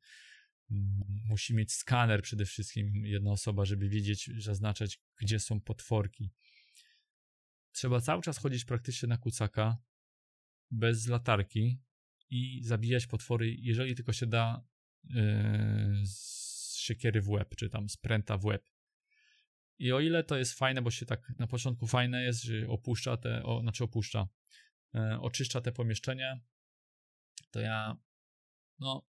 [1.30, 6.32] Musi mieć skaner przede wszystkim jedna osoba, żeby widzieć, zaznaczać, gdzie są potworki.
[7.78, 9.78] Trzeba cały czas chodzić praktycznie na kucaka,
[10.72, 11.82] bez latarki
[12.30, 14.66] i zabijać potwory, jeżeli tylko się da
[15.04, 15.16] yy,
[16.06, 18.70] z siekiery w łeb, czy tam z pręta w łeb.
[19.80, 23.18] I o ile to jest fajne, bo się tak na początku fajne jest, że opuszcza
[23.18, 24.28] te, o, znaczy opuszcza,
[24.96, 26.40] e, oczyszcza te pomieszczenia,
[27.52, 27.98] to ja,
[28.80, 29.08] no,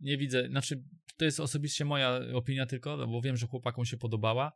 [0.00, 0.84] nie widzę, znaczy,
[1.16, 4.52] to jest osobiście moja opinia tylko, bo wiem, że chłopakom się podobała,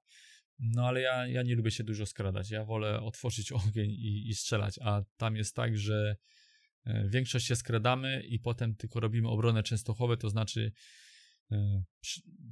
[0.58, 2.50] no ale ja, ja nie lubię się dużo skradać.
[2.50, 6.16] Ja wolę otworzyć ogień i, i strzelać, a tam jest tak, że
[6.84, 10.72] e, większość się skradamy i potem tylko robimy obronę częstochowe, to znaczy
[11.52, 11.82] e,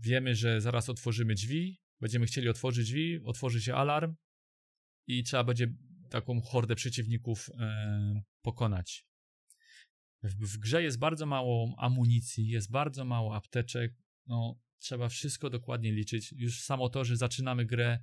[0.00, 4.14] wiemy, że zaraz otworzymy drzwi, będziemy chcieli otworzyć drzwi, otworzy się alarm
[5.06, 5.66] i trzeba będzie
[6.10, 9.06] taką hordę przeciwników e, pokonać.
[10.22, 13.92] W, w, grze jest bardzo mało amunicji, jest bardzo mało apteczek,
[14.26, 16.32] no trzeba wszystko dokładnie liczyć.
[16.32, 17.98] Już samo to, że zaczynamy grę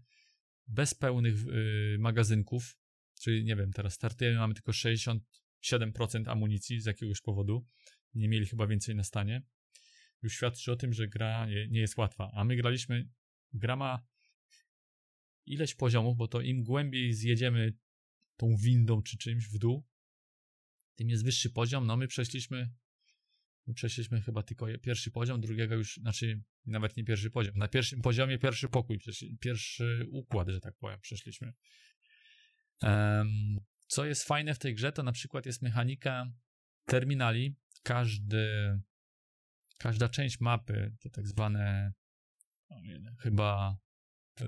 [0.67, 2.77] bez pełnych y, magazynków,
[3.19, 5.19] czyli nie wiem, teraz startujemy, mamy tylko 67%
[6.27, 7.67] amunicji z jakiegoś powodu.
[8.13, 9.41] Nie mieli chyba więcej na stanie.
[10.21, 12.31] Już świadczy o tym, że gra nie, nie jest łatwa.
[12.33, 13.09] A my graliśmy
[13.53, 14.05] gra ma
[15.45, 17.73] ileś poziomów, bo to im głębiej zjedziemy
[18.37, 19.85] tą windą czy czymś w dół,
[20.95, 21.87] tym jest wyższy poziom.
[21.87, 22.69] No my przeszliśmy my
[23.75, 27.57] przeszliśmy chyba tylko pierwszy poziom, drugiego już, znaczy nawet nie pierwszy poziom.
[27.57, 28.99] Na pierwszym poziomie pierwszy pokój,
[29.39, 31.53] pierwszy układ, że tak powiem, przeszliśmy.
[33.87, 36.25] Co jest fajne w tej grze, to na przykład jest mechanika
[36.85, 37.55] terminali.
[37.83, 38.47] Każdy,
[39.77, 41.93] każda część mapy, to tak zwane
[43.19, 43.77] chyba
[44.41, 44.45] e,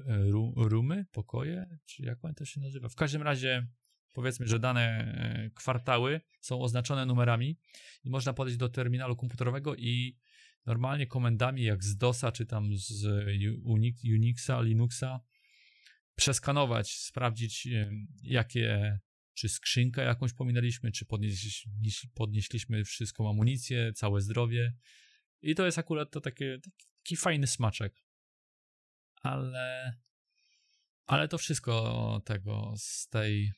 [0.55, 2.89] rumy, pokoje, czy jak to się nazywa.
[2.89, 3.67] W każdym razie
[4.15, 7.57] powiedzmy, że dane e, kwartały są oznaczone numerami
[8.03, 10.17] i można podejść do terminalu komputerowego i
[10.65, 13.05] normalnie komendami jak z DOSa czy tam z
[14.05, 15.19] Unixa, Linuxa
[16.15, 17.67] przeskanować, sprawdzić
[18.23, 18.99] jakie
[19.33, 21.71] czy skrzynkę jakąś pominęliśmy, czy podnieśliśmy,
[22.13, 24.73] podnieśliśmy wszystką amunicję, całe zdrowie.
[25.41, 26.59] I to jest akurat to takie,
[27.03, 28.03] taki fajny smaczek.
[29.21, 29.93] Ale,
[31.07, 33.53] ale to wszystko tego z tej,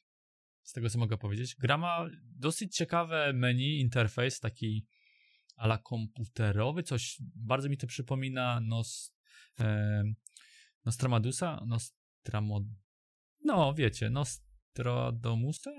[0.68, 1.56] z tego co mogę powiedzieć.
[1.56, 4.86] Gra ma dosyć ciekawe menu, interfejs, taki
[5.56, 9.16] ala komputerowy, coś bardzo mi to przypomina Nos,
[9.60, 10.04] e,
[10.86, 12.66] Nostramadusa, Nostramo,
[13.44, 15.72] no wiecie, Nostradamusa?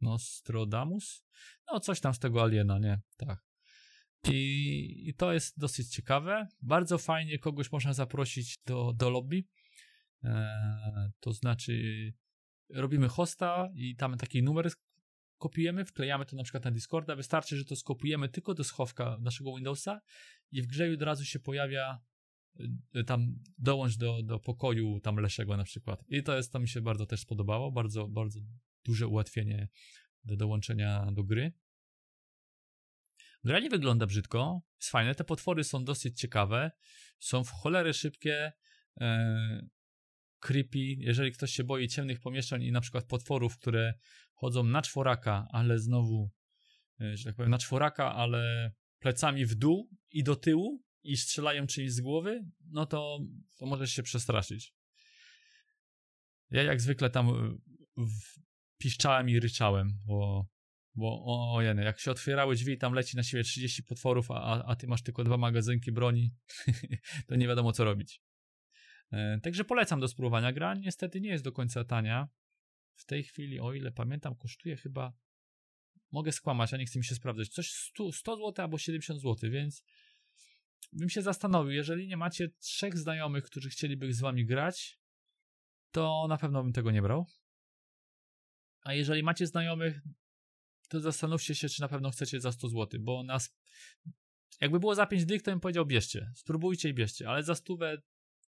[0.00, 1.24] Nostrodamus?
[1.72, 3.00] No coś tam z tego aliena, nie?
[3.16, 3.44] Tak.
[4.32, 6.48] I, I, to jest dosyć ciekawe.
[6.62, 9.44] Bardzo fajnie kogoś można zaprosić do, do lobby.
[10.24, 12.12] E, to znaczy,
[12.68, 14.70] robimy hosta i tam taki numer
[15.38, 17.16] kopiujemy, wklejamy to na przykład na Discorda.
[17.16, 20.00] Wystarczy, że to skopiujemy tylko do schowka naszego Windowsa
[20.50, 22.00] i w grze od razu się pojawia
[22.96, 26.04] y, tam dołącz do, do pokoju tam Leszego na przykład.
[26.08, 28.40] I to jest, to mi się bardzo też spodobało, bardzo, bardzo
[28.84, 29.68] duże ułatwienie
[30.24, 31.52] do dołączenia do gry.
[33.44, 36.70] Gra nie wygląda brzydko, jest fajne, te potwory są dosyć ciekawe,
[37.18, 38.52] są w cholery szybkie,
[39.00, 39.68] e,
[40.44, 43.94] creepy, jeżeli ktoś się boi ciemnych pomieszczeń i na przykład potworów, które
[44.34, 46.30] chodzą na czworaka, ale znowu,
[47.00, 51.66] e, że tak powiem, na czworaka, ale plecami w dół i do tyłu i strzelają
[51.66, 53.18] czyjś z głowy, no to,
[53.58, 54.74] to możesz się przestraszyć.
[56.50, 57.56] Ja jak zwykle tam e,
[58.78, 60.46] piszczałem i ryczałem, bo,
[60.94, 61.22] bo
[61.54, 64.86] o, jeny, jak się otwierały drzwi tam leci na siebie 30 potworów, a, a ty
[64.86, 66.30] masz tylko dwa magazynki broni,
[67.28, 68.20] to nie wiadomo co robić.
[69.12, 70.52] E, także polecam do spróbowania.
[70.52, 72.28] Gra niestety nie jest do końca tania.
[72.94, 75.12] W tej chwili, o ile pamiętam, kosztuje chyba.
[76.12, 77.48] Mogę skłamać, a nie chcę mi się sprawdzać.
[77.48, 79.84] Coś 100, 100 zł albo 70 zł, więc
[80.92, 84.98] bym się zastanowił, jeżeli nie macie trzech znajomych, którzy chcieliby z wami grać,
[85.90, 87.26] to na pewno bym tego nie brał.
[88.82, 90.00] A jeżeli macie znajomych,
[90.88, 93.56] to zastanówcie się, czy na pewno chcecie za 100 zł, bo nas.
[94.60, 96.32] Jakby było za 5 dych, to bym powiedział bierzcie.
[96.34, 98.02] Spróbujcie i bierzcie, ale za stówę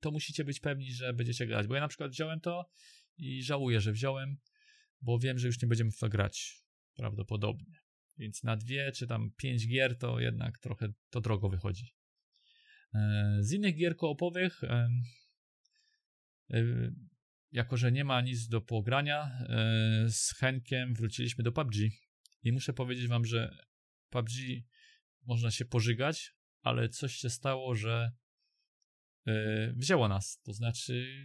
[0.05, 1.67] to musicie być pewni, że będziecie grać.
[1.67, 2.71] Bo ja na przykład wziąłem to
[3.17, 4.37] i żałuję, że wziąłem,
[5.01, 6.65] bo wiem, że już nie będziemy w to grać
[6.95, 7.81] prawdopodobnie.
[8.19, 11.95] Więc na dwie czy tam pięć gier to jednak trochę to drogo wychodzi.
[12.95, 14.89] E, z innych gier koopowych, e,
[17.53, 21.75] jako że nie ma nic do pogrania, e, z Henkiem wróciliśmy do PUBG.
[22.43, 23.59] I muszę powiedzieć wam, że
[24.11, 24.31] PUBG
[25.23, 28.13] można się pożygać, ale coś się stało, że
[29.77, 30.41] wzięło nas.
[30.43, 31.25] To znaczy,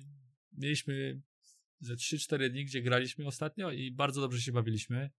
[0.51, 1.21] mieliśmy
[1.79, 5.09] ze 3-4 dni, gdzie graliśmy ostatnio i bardzo dobrze się bawiliśmy.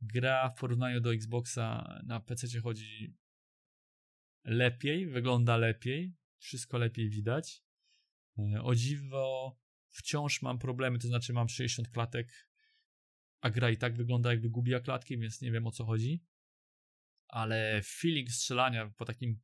[0.00, 3.14] Gra w porównaniu do Xboxa na PC chodzi
[4.44, 7.62] lepiej, wygląda lepiej, wszystko lepiej widać.
[8.38, 9.56] E, o dziwo,
[9.90, 12.48] wciąż mam problemy, to znaczy mam 60 klatek,
[13.40, 16.24] a gra i tak wygląda jakby gubiła klatki, więc nie wiem o co chodzi.
[17.28, 19.40] Ale feeling strzelania po takim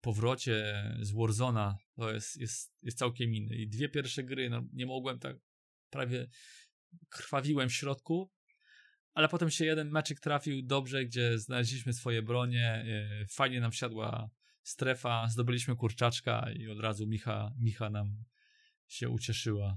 [0.00, 3.56] powrocie z Warzona to jest, jest, jest całkiem inny.
[3.56, 5.36] I dwie pierwsze gry, no, nie mogłem tak,
[5.90, 6.28] prawie
[7.08, 8.32] krwawiłem w środku,
[9.14, 14.30] ale potem się jeden meczyk trafił dobrze, gdzie znaleźliśmy swoje bronie, e, fajnie nam wsiadła
[14.62, 18.24] strefa, zdobyliśmy kurczaczka i od razu Micha, Micha nam
[18.86, 19.76] się ucieszyła.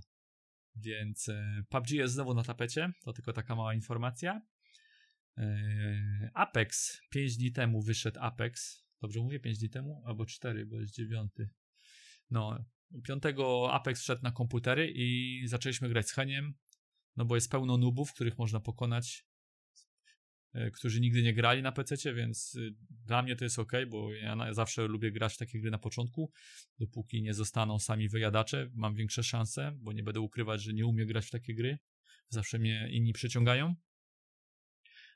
[0.76, 4.42] Więc e, PUBG jest znowu na tapecie, to tylko taka mała informacja.
[5.38, 10.04] E, Apex, 5 dni temu wyszedł Apex, Dobrze mówię, 5 dni temu?
[10.06, 11.32] Albo 4, bo jest 9.
[12.30, 12.66] No,
[13.04, 13.24] 5
[13.72, 16.54] Apex wszedł na komputery i zaczęliśmy grać z Heniem,
[17.16, 19.26] no bo jest pełno nubów, których można pokonać,
[20.54, 24.14] e, którzy nigdy nie grali na PC, więc y, dla mnie to jest ok, bo
[24.14, 26.32] ja zawsze lubię grać w takie gry na początku,
[26.80, 31.08] dopóki nie zostaną sami wyjadacze, mam większe szanse, bo nie będę ukrywać, że nie umiem
[31.08, 31.78] grać w takie gry.
[32.30, 33.76] Zawsze mnie inni przyciągają.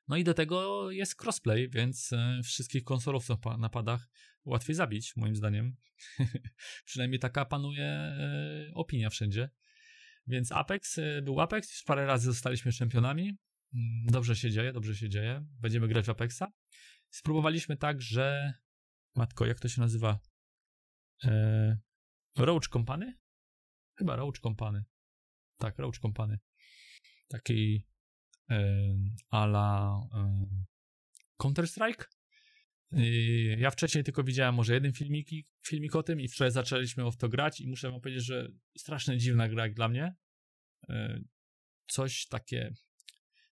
[0.07, 4.09] No i do tego jest crossplay, więc e, wszystkich konsolowców na padach
[4.45, 5.75] łatwiej zabić, moim zdaniem.
[6.85, 9.49] Przynajmniej taka panuje e, opinia wszędzie.
[10.27, 13.23] Więc Apex e, był Apex, już parę razy zostaliśmy czempionami.
[13.73, 15.45] Mm, dobrze się dzieje, dobrze się dzieje.
[15.59, 16.43] Będziemy grać w Apexa.
[17.09, 18.53] Spróbowaliśmy tak, że.
[19.15, 20.19] Matko, jak to się nazywa?
[21.23, 21.77] E...
[22.37, 23.17] Roach Company?
[23.97, 24.83] Chyba Roach Company.
[25.57, 26.39] Tak, Roach Company.
[27.27, 27.85] Taki
[29.29, 29.99] ala
[31.37, 32.05] Counter-Strike.
[33.57, 35.29] Ja wcześniej tylko widziałem może jeden filmik,
[35.67, 39.17] filmik o tym i wczoraj zaczęliśmy w to grać i muszę wam powiedzieć, że strasznie
[39.17, 40.15] dziwna gra dla mnie.
[41.87, 42.73] coś takie.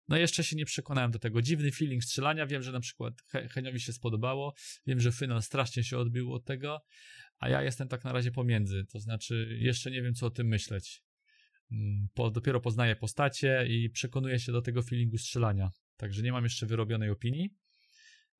[0.07, 1.41] No jeszcze się nie przekonałem do tego.
[1.41, 2.47] Dziwny feeling strzelania.
[2.47, 3.13] Wiem, że na przykład
[3.49, 4.53] Heniowi się spodobało.
[4.85, 6.81] Wiem, że final strasznie się odbił od tego,
[7.39, 8.85] a ja jestem tak na razie pomiędzy.
[8.91, 11.03] To znaczy, jeszcze nie wiem, co o tym myśleć.
[11.71, 15.71] Mm, po, dopiero poznaję postacie i przekonuję się do tego feelingu strzelania.
[15.97, 17.49] Także nie mam jeszcze wyrobionej opinii.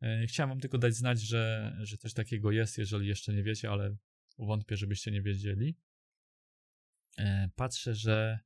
[0.02, 3.70] E, chciałem wam tylko dać znać, że, że coś takiego jest, jeżeli jeszcze nie wiecie,
[3.70, 3.96] ale
[4.38, 5.78] wątpię, żebyście nie wiedzieli.
[7.18, 8.40] E, patrzę, że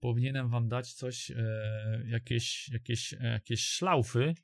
[0.00, 4.34] powinienem wam dać coś, e, jakieś, jakieś, jakieś szlaufy,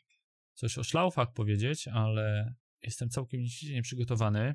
[0.54, 3.40] coś o szlaufach powiedzieć, ale jestem całkiem
[3.70, 4.54] nieprzygotowany,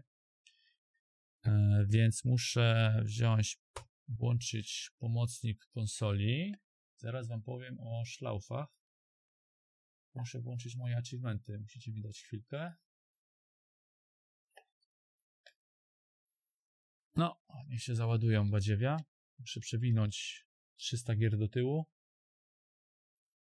[1.88, 3.58] więc muszę wziąć,
[4.10, 6.56] włączyć pomocnik konsoli.
[6.96, 8.68] Zaraz wam powiem o szlaufach.
[10.16, 11.60] Muszę włączyć moje achievementy.
[11.60, 12.74] Musicie mi dać chwilkę.
[17.16, 18.98] No, niech się załadują badziewia.
[19.40, 20.46] Muszę przewinąć
[20.76, 21.86] 300 gier do tyłu.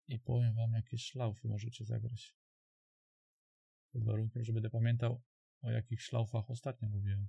[0.08, 2.36] I powiem wam, jakie szlaufy możecie zagrać.
[3.92, 5.22] Pod warunkiem, że będę pamiętał,
[5.62, 7.28] o jakich szlaufach ostatnio mówiłem.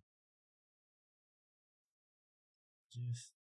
[2.91, 3.41] Gdzie jest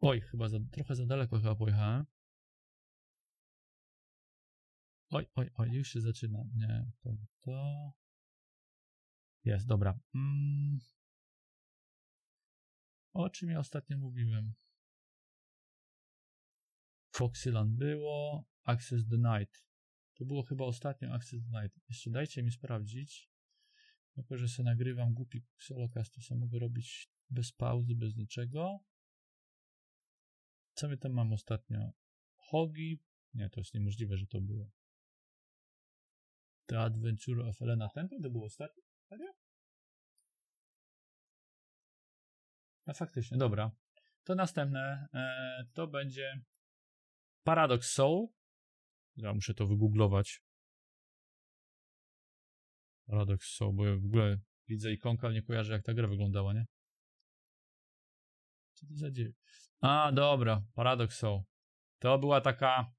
[0.00, 2.06] Oj, chyba za, trochę za daleko chyba pojechałem.
[5.10, 6.44] Oj, oj, oj, już się zaczyna.
[6.54, 7.92] Nie, to, to...
[9.44, 9.98] Jest, dobra.
[10.14, 10.78] Mm.
[13.12, 14.54] O czym ja ostatnio mówiłem?
[17.14, 19.64] Foxyland było, Access Denied.
[20.14, 21.72] To było chyba ostatnio Access Denied.
[21.88, 23.30] Jeszcze dajcie mi sprawdzić.
[24.16, 28.78] Jako, że sobie nagrywam głupi solocast, to sobie mogę robić bez pauzy, bez niczego.
[30.74, 31.92] Co my tam mam ostatnio?
[32.36, 33.02] Hogi?
[33.34, 34.70] Nie, to jest niemożliwe, że to było.
[36.66, 38.82] The Adventure of Elena Temple to było ostatnio?
[39.08, 39.32] Serio?
[42.86, 43.70] No faktycznie, dobra.
[44.24, 46.40] To następne e, to będzie
[47.44, 48.28] Paradox Soul.
[49.16, 50.42] Ja muszę to wygooglować.
[53.06, 54.38] Paradox Soul, bo ja w ogóle
[54.68, 56.66] widzę ikonkę, ale nie kojarzę jak ta gra wyglądała, nie?
[58.72, 59.32] Co to za dzieje?
[59.80, 61.42] A, dobra, Paradox Soul.
[61.98, 62.92] To była taka.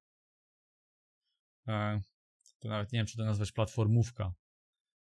[1.68, 2.02] E,
[2.60, 4.34] to nawet nie wiem, czy to nazwać platformówka.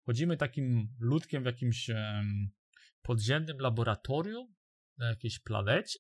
[0.07, 2.23] Chodzimy takim ludkiem w jakimś e,
[3.03, 4.55] podziemnym laboratorium
[4.99, 5.99] na jakiejś planecie,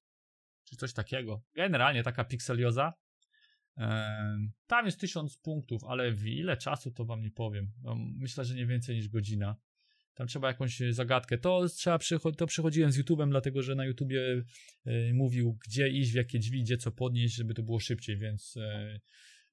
[0.65, 1.43] czy coś takiego.
[1.55, 2.93] Generalnie taka pikselioza.
[3.81, 7.73] E, tam jest tysiąc punktów, ale w ile czasu to wam nie powiem.
[7.83, 9.57] No, myślę, że nie więcej niż godzina.
[10.15, 11.39] Tam trzeba jakąś e, zagadkę.
[11.39, 11.99] To trzeba
[12.37, 14.43] to przechodziłem z YouTube'em, dlatego że na YouTubie
[14.87, 18.57] y, mówił, gdzie iść, w jakie drzwi, gdzie co podnieść, żeby to było szybciej, więc,
[18.57, 19.01] y,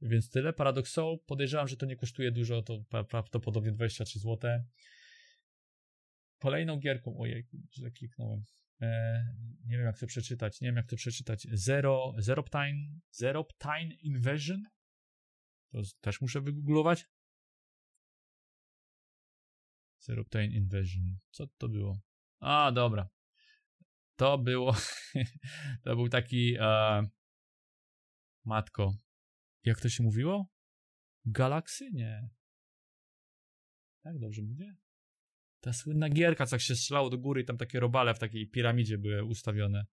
[0.02, 0.54] więc tyle.
[0.54, 4.62] Paradox Soul, podejrzewam, że to nie kosztuje dużo, to prawdopodobnie 23 zł.
[6.40, 8.44] Kolejną gierką, ojej, źle kliknąłem.
[8.82, 9.24] E,
[9.66, 11.48] nie wiem jak to przeczytać, nie wiem jak to przeczytać.
[11.52, 14.64] Zero, Zeroptine, Zeroptine Invasion?
[15.72, 17.06] To też muszę wygooglować.
[20.00, 21.18] Seraptine Invasion.
[21.32, 22.00] Co to było?
[22.40, 23.10] A, dobra.
[24.16, 24.76] To było.
[25.84, 26.56] to był taki.
[26.60, 27.02] E,
[28.46, 28.94] matko.
[29.64, 30.48] Jak to się mówiło?
[31.26, 31.92] Galaksy?
[31.92, 32.30] Nie.
[34.04, 34.76] Tak dobrze mówię?
[35.60, 38.98] Ta słynna gierka, co się strzelało do góry i tam takie robale w takiej piramidzie
[38.98, 39.86] były ustawione.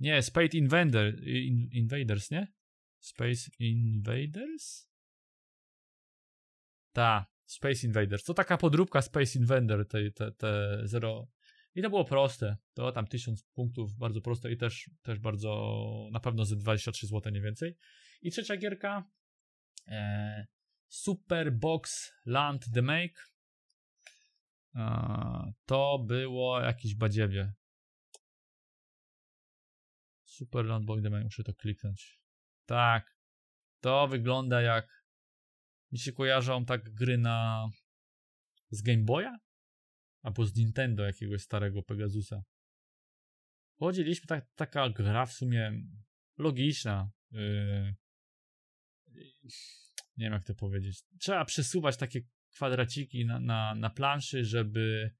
[0.00, 2.52] Nie, Space Invader, in, Invaders, nie?
[2.98, 4.90] Space Invaders?
[6.92, 8.24] Ta, Space Invaders.
[8.24, 11.28] To taka podróbka Space Invader, te, te, te zero.
[11.74, 12.56] I to było proste.
[12.74, 17.32] To tam 1000 punktów, bardzo proste i też, też bardzo, na pewno ze 23 zł,
[17.32, 17.76] nie więcej.
[18.22, 19.10] I trzecia gierka,
[19.88, 20.46] e,
[20.88, 23.30] Super Box Land The Make.
[25.66, 27.52] To było jakieś badziewie.
[30.24, 32.20] Super Land Make, muszę to kliknąć.
[32.66, 33.16] Tak,
[33.80, 35.04] to wygląda jak
[35.92, 37.68] mi się kojarzą tak gry na
[38.70, 39.38] z Game Boya
[40.22, 42.42] albo z Nintendo jakiegoś starego Pegasusa.
[43.78, 45.72] Chodziliśmy, tak, taka gra w sumie
[46.38, 47.10] logiczna.
[47.30, 47.94] Yy,
[50.16, 51.04] nie wiem jak to powiedzieć.
[51.18, 52.20] Trzeba przesuwać takie
[52.50, 55.10] kwadraciki na, na, na planszy, żeby,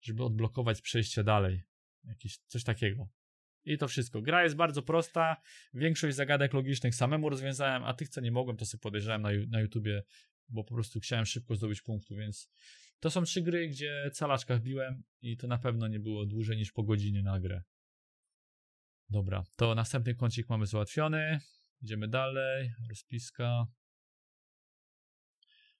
[0.00, 1.62] żeby odblokować przejście dalej.
[2.04, 3.08] Jakieś coś takiego.
[3.64, 4.22] I to wszystko.
[4.22, 5.36] Gra jest bardzo prosta.
[5.74, 9.60] Większość zagadek logicznych samemu rozwiązałem, a tych, co nie mogłem, to sobie podejrzewałem na, na
[9.60, 10.02] YouTubie,
[10.48, 12.50] bo po prostu chciałem szybko zdobyć punktu, więc
[13.00, 16.72] to są trzy gry, gdzie calaczka wbiłem i to na pewno nie było dłużej niż
[16.72, 17.62] po godzinie na grę.
[19.10, 21.40] Dobra, to następny kącik mamy załatwiony.
[21.82, 22.72] Idziemy dalej.
[22.88, 23.66] Rozpiska.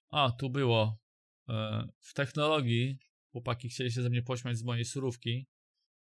[0.09, 0.99] A, tu było.
[1.49, 2.99] E, w technologii
[3.31, 5.47] chłopaki chcieli się ze mnie pośmiać z mojej surówki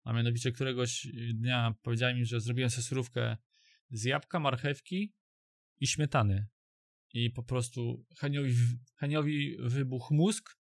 [0.04, 3.38] A mianowicie któregoś dnia powiedziałem im, że zrobiłem sobie surówkę
[3.90, 5.14] z jabłka, marchewki
[5.80, 6.48] i śmietany.
[7.14, 8.54] I po prostu Heniowi,
[8.96, 10.58] Heniowi wybuchł mózg,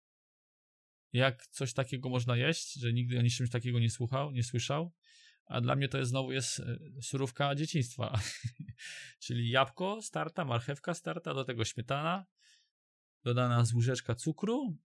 [1.14, 4.94] jak coś takiego można jeść, że nigdy o niczymś takiego nie słuchał, nie słyszał.
[5.46, 8.20] A dla mnie to jest znowu jest e, surówka dzieciństwa.
[9.24, 12.26] Czyli jabłko starta, marchewka starta, do tego śmietana,
[13.24, 14.78] dodana z łyżeczka cukru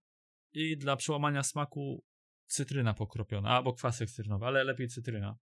[0.52, 2.04] i dla przełamania smaku
[2.46, 5.38] cytryna pokropiona, albo kwasek cytrynowy, ale lepiej cytryna.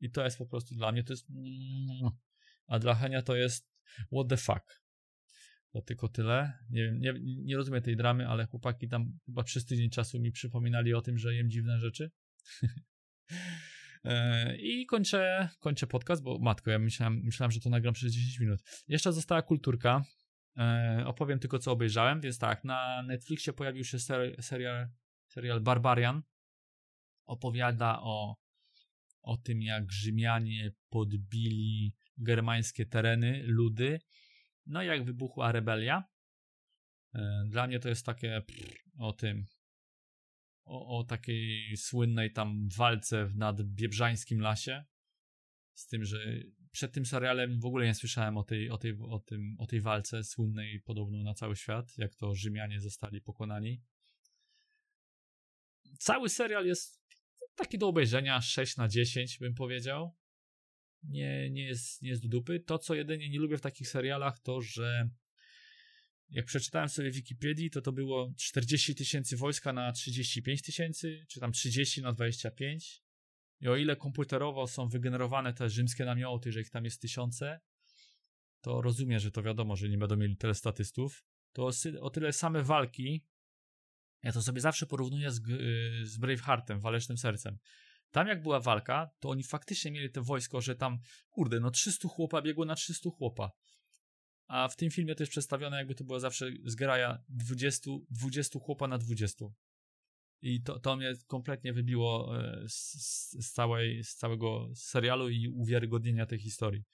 [0.00, 1.26] I to jest po prostu dla mnie to jest.
[2.66, 3.70] A dla Henia to jest
[4.12, 4.82] what the fuck.
[5.72, 6.52] To tylko tyle.
[6.70, 10.94] Nie nie, nie rozumiem tej dramy, ale chłopaki tam chyba przez tydzień czasu mi przypominali
[10.94, 12.10] o tym, że jem dziwne rzeczy.
[14.04, 18.40] E, I kończę, kończę podcast, bo matko, ja myślałem, myślałem, że to nagram przez 10
[18.40, 18.60] minut.
[18.88, 20.04] Jeszcze została kulturka.
[20.56, 22.20] E, opowiem tylko, co obejrzałem.
[22.20, 24.88] Więc tak, na Netflixie pojawił się ser, serial,
[25.26, 26.22] serial Barbarian.
[27.26, 28.36] Opowiada o,
[29.22, 34.00] o tym, jak Rzymianie podbili germańskie tereny, ludy.
[34.66, 36.04] No i jak wybuchła rebelia.
[37.14, 38.42] E, dla mnie to jest takie
[38.98, 39.44] o tym,
[40.64, 44.84] o, o takiej słynnej tam walce nad Biebrzańskim Lasie.
[45.74, 46.18] Z tym, że
[46.76, 49.80] przed tym serialem w ogóle nie słyszałem o tej, o tej, o tym, o tej
[49.80, 53.82] walce słynnej podobno na cały świat, jak to Rzymianie zostali pokonani.
[55.98, 57.02] Cały serial jest
[57.54, 60.16] taki do obejrzenia 6 na 10 bym powiedział.
[61.02, 62.60] Nie, nie, jest, nie jest do dupy.
[62.60, 65.08] To, co jedynie nie lubię w takich serialach, to że
[66.30, 71.40] jak przeczytałem sobie w Wikipedii, to to było 40 tysięcy wojska na 35 tysięcy, czy
[71.40, 73.05] tam 30 na 25.
[73.60, 77.60] I o ile komputerowo są wygenerowane te rzymskie namioty, że ich tam jest tysiące,
[78.60, 81.24] to rozumiem, że to wiadomo, że nie będą mieli tyle statystów.
[81.52, 83.24] To o tyle same walki,
[84.22, 85.42] ja to sobie zawsze porównuję z,
[86.02, 87.58] z Braveheartem, Walecznym Sercem.
[88.10, 90.98] Tam jak była walka, to oni faktycznie mieli to wojsko, że tam,
[91.30, 93.50] kurde, no 300 chłopa biegło na 300 chłopa.
[94.46, 98.88] A w tym filmie to jest przedstawione, jakby to była zawsze zgraja 20, 20 chłopa
[98.88, 99.44] na 20.
[100.42, 102.92] I to, to mnie kompletnie wybiło e, z,
[103.46, 106.84] z, całej, z całego serialu i uwiarygodnienia tej historii.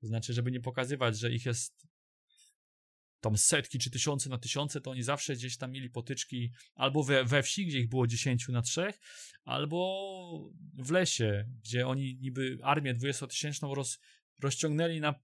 [0.00, 1.86] To znaczy, żeby nie pokazywać, że ich jest
[3.20, 7.24] tam setki czy tysiące na tysiące, to oni zawsze gdzieś tam mieli potyczki albo we,
[7.24, 8.92] we wsi, gdzie ich było 10 na 3,
[9.44, 13.98] albo w lesie, gdzie oni niby armię 20-tysięczną roz,
[14.42, 15.14] rozciągnęli na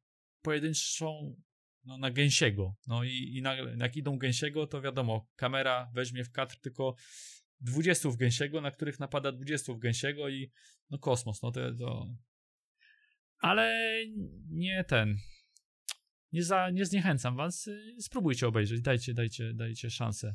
[0.43, 1.37] pojedynczą
[1.85, 2.75] no, na gęsiego.
[2.87, 6.95] No i, i nagle, jak idą gęsiego, to wiadomo, kamera weźmie w kadr tylko
[7.67, 10.51] 20 w gęsiego, na których napada 20 w gęsiego i
[10.91, 12.07] no kosmos, no to, to...
[13.39, 13.97] Ale
[14.49, 15.19] nie ten,
[16.33, 20.35] nie, za, nie zniechęcam was, spróbujcie obejrzeć, dajcie, dajcie, dajcie szansę.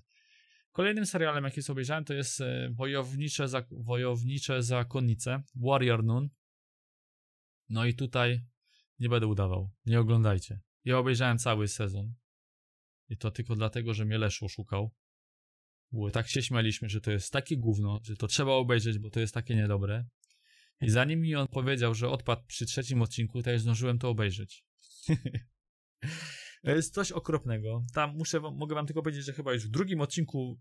[0.71, 6.29] Kolejnym serialem, jaki sobie obejrzałem, to jest e, Wojownicze, zak Wojownicze Zakonnice, Warrior Noon.
[7.69, 8.41] No i tutaj
[8.99, 10.59] nie będę udawał, nie oglądajcie.
[10.85, 12.13] Ja obejrzałem cały sezon.
[13.09, 14.91] I to tylko dlatego, że mnie Leszło szukał.
[15.91, 19.19] Bo tak się śmialiśmy, że to jest takie gówno, że to trzeba obejrzeć, bo to
[19.19, 20.05] jest takie niedobre.
[20.81, 24.65] I zanim mi on powiedział, że odpadł przy trzecim odcinku, to ja zdążyłem to obejrzeć.
[26.63, 27.83] to jest coś okropnego.
[27.93, 30.59] Tam muszę, mogę wam tylko powiedzieć, że chyba już w drugim odcinku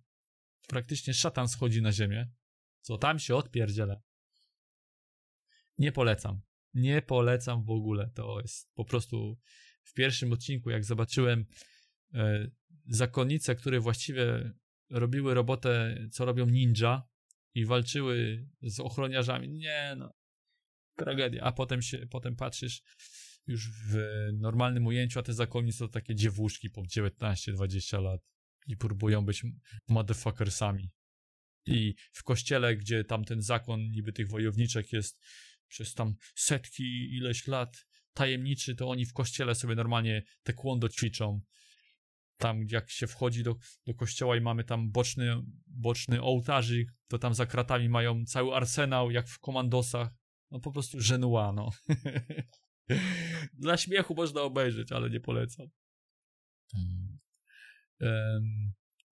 [0.69, 2.31] praktycznie szatan schodzi na ziemię.
[2.81, 3.97] Co tam się odpierdziela.
[5.79, 6.41] Nie polecam.
[6.75, 8.11] Nie polecam w ogóle.
[8.15, 9.39] To jest po prostu
[9.83, 11.47] w pierwszym odcinku, jak zobaczyłem
[12.15, 12.51] e,
[12.87, 14.53] zakonnice, które właściwie
[14.91, 17.03] robiły robotę, co robią ninja
[17.55, 19.49] i walczyły z ochroniarzami.
[19.49, 20.13] Nie, no.
[20.97, 21.43] Tragedia.
[21.43, 22.83] A potem się, potem patrzysz
[23.47, 23.99] już w
[24.33, 28.21] normalnym ujęciu, a te zakonnice to takie dziewuszki po 19-20 lat
[28.67, 29.43] i próbują być
[29.89, 30.91] motherfuckersami.
[31.67, 35.21] I w kościele, gdzie tam ten zakon niby tych wojowniczek jest
[35.69, 41.41] przez tam setki ileś lat tajemniczy, to oni w kościele sobie normalnie taekwondo ćwiczą.
[42.41, 47.35] Tam jak się wchodzi do, do kościoła i mamy tam boczny, boczny ołtarzyk, to tam
[47.35, 50.09] za kratami mają cały arsenał, jak w komandosach.
[50.51, 51.71] No po prostu żenua, no.
[53.55, 55.67] Dla śmiechu można obejrzeć, ale nie polecam.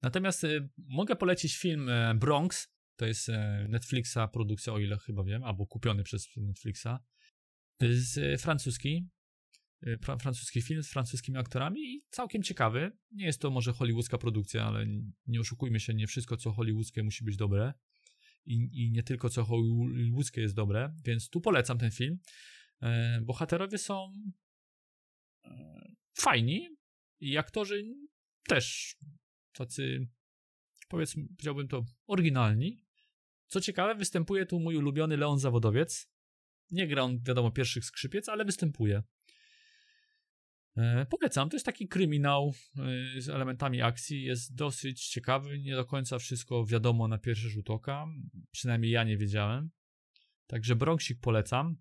[0.02, 2.68] Natomiast y, mogę polecić film y, Bronx.
[2.96, 3.32] To jest y,
[3.68, 6.98] Netflixa produkcja, o ile chyba wiem, albo kupiony przez Netflixa
[7.80, 9.08] z francuski,
[10.20, 12.92] francuski film z francuskimi aktorami i całkiem ciekawy.
[13.12, 14.86] Nie jest to może hollywoodzka produkcja, ale
[15.26, 17.74] nie oszukujmy się, nie wszystko co hollywoodzkie musi być dobre
[18.44, 22.18] i, i nie tylko co hollywoodzkie jest dobre, więc tu polecam ten film.
[22.82, 24.12] E, bohaterowie są
[25.44, 26.68] e, fajni
[27.20, 27.84] i aktorzy
[28.48, 28.96] też
[29.52, 30.08] tacy,
[30.88, 32.84] powiedzmy, powiedziałbym to, oryginalni.
[33.46, 36.08] Co ciekawe, występuje tu mój ulubiony Leon Zawodowiec.
[36.70, 39.02] Nie gra on, wiadomo, pierwszych skrzypiec, ale występuje.
[40.76, 42.54] E, polecam, to jest taki kryminał
[43.16, 47.70] e, z elementami akcji, jest dosyć ciekawy, nie do końca wszystko wiadomo na pierwszy rzut
[47.70, 48.06] oka,
[48.50, 49.70] przynajmniej ja nie wiedziałem.
[50.46, 51.76] Także Bronxik polecam.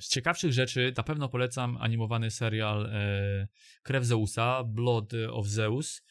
[0.00, 3.48] Z ciekawszych rzeczy na pewno polecam animowany serial e,
[3.82, 6.02] Krew Zeusa, Blood of Zeus.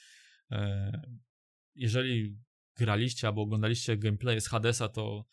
[1.76, 2.38] Jeżeli
[2.78, 5.26] graliście albo oglądaliście gameplay z Hadesa, to,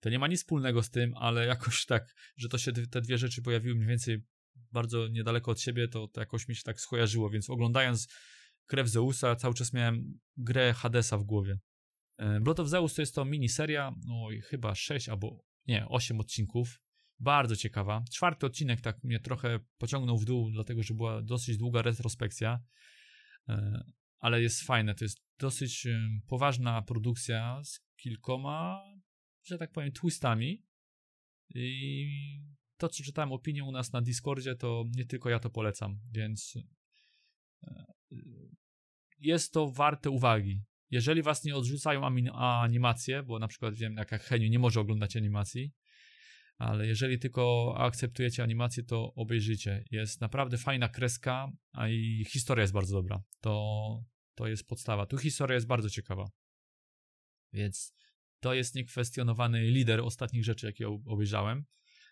[0.00, 3.18] to nie ma nic wspólnego z tym, ale jakoś tak, że to się te dwie
[3.18, 4.22] rzeczy pojawiły mniej więcej
[4.72, 8.08] bardzo niedaleko od siebie, to, to jakoś mi się tak skojarzyło, więc oglądając
[8.66, 11.58] Krew Zeusa cały czas miałem grę Hadesa w głowie.
[12.18, 16.80] E, Blood of Zeus to jest to miniseria, no chyba 6 albo nie, 8 odcinków.
[17.20, 18.04] Bardzo ciekawa.
[18.12, 22.60] Czwarty odcinek tak mnie trochę pociągnął w dół, dlatego że była dosyć długa retrospekcja,
[23.48, 23.84] e,
[24.18, 24.94] ale jest fajne.
[24.94, 25.86] To jest dosyć
[26.26, 28.82] poważna produkcja z kilkoma,
[29.44, 30.64] że tak powiem, twistami.
[31.54, 32.06] I
[32.78, 36.54] to, co czytałem opinię u nas na Discordzie, to nie tylko ja to polecam, więc
[37.62, 37.84] e,
[39.18, 40.62] jest to warte uwagi.
[40.90, 45.72] Jeżeli was nie odrzucają animacje, bo na przykład wiem, jak Heniu nie może oglądać animacji,
[46.58, 49.84] ale jeżeli tylko akceptujecie animację, to obejrzyjcie.
[49.90, 53.22] Jest naprawdę fajna kreska, a i historia jest bardzo dobra.
[53.40, 54.04] To,
[54.34, 55.06] to jest podstawa.
[55.06, 56.30] Tu historia jest bardzo ciekawa.
[57.52, 57.94] Więc
[58.40, 61.64] to jest niekwestionowany lider ostatnich rzeczy, jakie obejrzałem.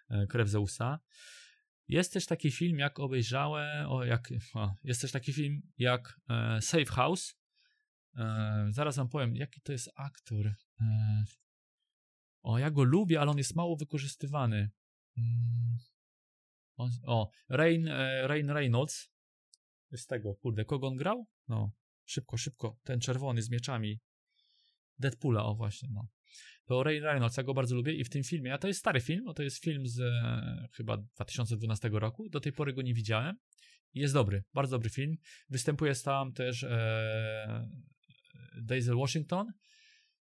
[0.09, 1.01] E, Krew Zeusa.
[1.89, 6.63] Jest też taki film, jak obejrzałem, o, jak, o, jest też taki film jak e,
[6.63, 7.35] Safe House.
[8.17, 10.47] E, zaraz wam powiem, jaki to jest aktor.
[10.81, 11.25] E,
[12.43, 14.71] o, ja go lubię, ale on jest mało wykorzystywany.
[15.17, 15.79] Mm.
[16.77, 19.11] O, o Rain, e, Rain Reynolds.
[19.93, 21.27] Z tego, kurde, kogo on grał?
[21.49, 21.73] No,
[22.05, 22.79] szybko, szybko.
[22.83, 24.01] Ten czerwony z mieczami.
[24.99, 26.09] Deadpoola, o właśnie, no.
[26.67, 29.01] To Ray Reynolds, ja go bardzo lubię i w tym filmie, a to jest stary
[29.01, 33.37] film, to jest film z e, chyba 2012 roku, do tej pory go nie widziałem.
[33.95, 35.17] Jest dobry, bardzo dobry film.
[35.49, 37.69] Występuje tam też e,
[38.63, 39.53] Daisy Washington,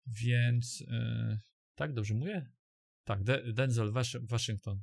[0.06, 1.38] więc e,
[1.74, 2.46] tak, dobrze mówię?
[3.04, 3.92] Tak, De Denzel
[4.22, 4.82] Washington.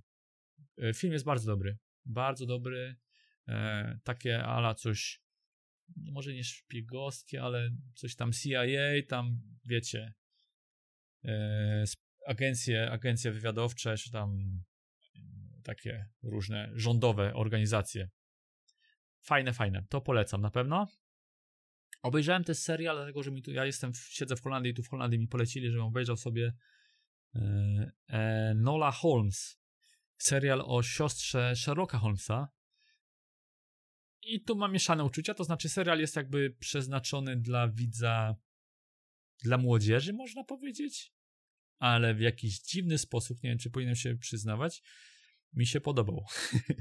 [0.77, 1.77] E, film jest bardzo dobry.
[2.05, 2.95] Bardzo dobry.
[3.47, 5.21] E, takie ala coś,
[5.95, 8.61] może nie szpiegowskie, ale coś tam CIA,
[9.07, 10.13] tam wiecie,
[12.27, 14.37] agencje, agencje wywiadowcze, czy tam
[15.63, 18.09] takie różne rządowe organizacje.
[19.21, 19.85] Fajne, fajne.
[19.89, 20.87] To polecam na pewno.
[22.01, 24.89] Obejrzałem też serial, dlatego że mi tu, ja jestem, siedzę w Holandii i tu w
[24.89, 26.53] Holandii mi polecili, żebym obejrzał sobie
[27.35, 29.59] E, e, Nola Holmes,
[30.17, 32.47] serial o siostrze Sherlocka Holmesa.
[34.21, 38.35] I tu mam mieszane uczucia, to znaczy serial jest jakby przeznaczony dla widza,
[39.43, 41.13] dla młodzieży, można powiedzieć,
[41.79, 44.83] ale w jakiś dziwny sposób, nie wiem czy powinienem się przyznawać,
[45.53, 46.25] mi się podobał.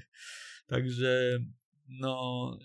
[0.67, 1.39] Także,
[1.89, 2.59] no,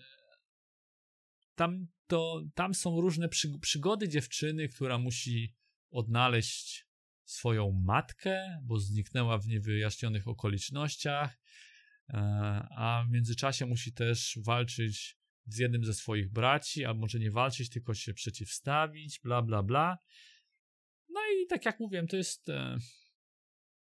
[1.55, 3.29] tam, to, tam są różne
[3.61, 5.55] przygody dziewczyny, która musi
[5.91, 6.87] odnaleźć
[7.23, 11.37] swoją matkę, bo zniknęła w niewyjaśnionych okolicznościach,
[12.09, 12.17] e,
[12.77, 17.69] a w międzyczasie musi też walczyć z jednym ze swoich braci, a może nie walczyć,
[17.69, 19.97] tylko się przeciwstawić, bla, bla, bla.
[21.09, 22.77] No i tak jak mówiłem, to jest e,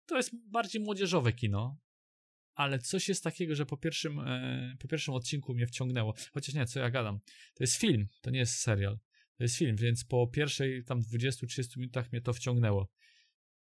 [0.06, 1.78] to jest bardziej młodzieżowe kino,
[2.54, 6.14] ale coś jest takiego, że po pierwszym, e, po pierwszym odcinku mnie wciągnęło.
[6.32, 7.18] Chociaż nie, co ja gadam.
[7.54, 8.98] To jest film, to nie jest serial.
[9.36, 12.88] To jest film, więc po pierwszej tam 20-30 minutach mnie to wciągnęło.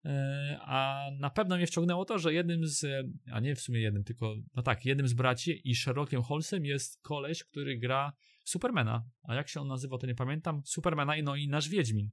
[0.06, 4.04] E, a na pewno mnie wciągnęło to, że jednym z, a nie w sumie jednym,
[4.04, 8.14] tylko, no tak, jednym z braci i Sherlockiem Holmesem jest koleś, który gra
[8.46, 9.06] Supermana.
[9.24, 10.62] A jak się on nazywa, to nie pamiętam.
[10.66, 12.10] Supermana i no i nasz Wiedźmin.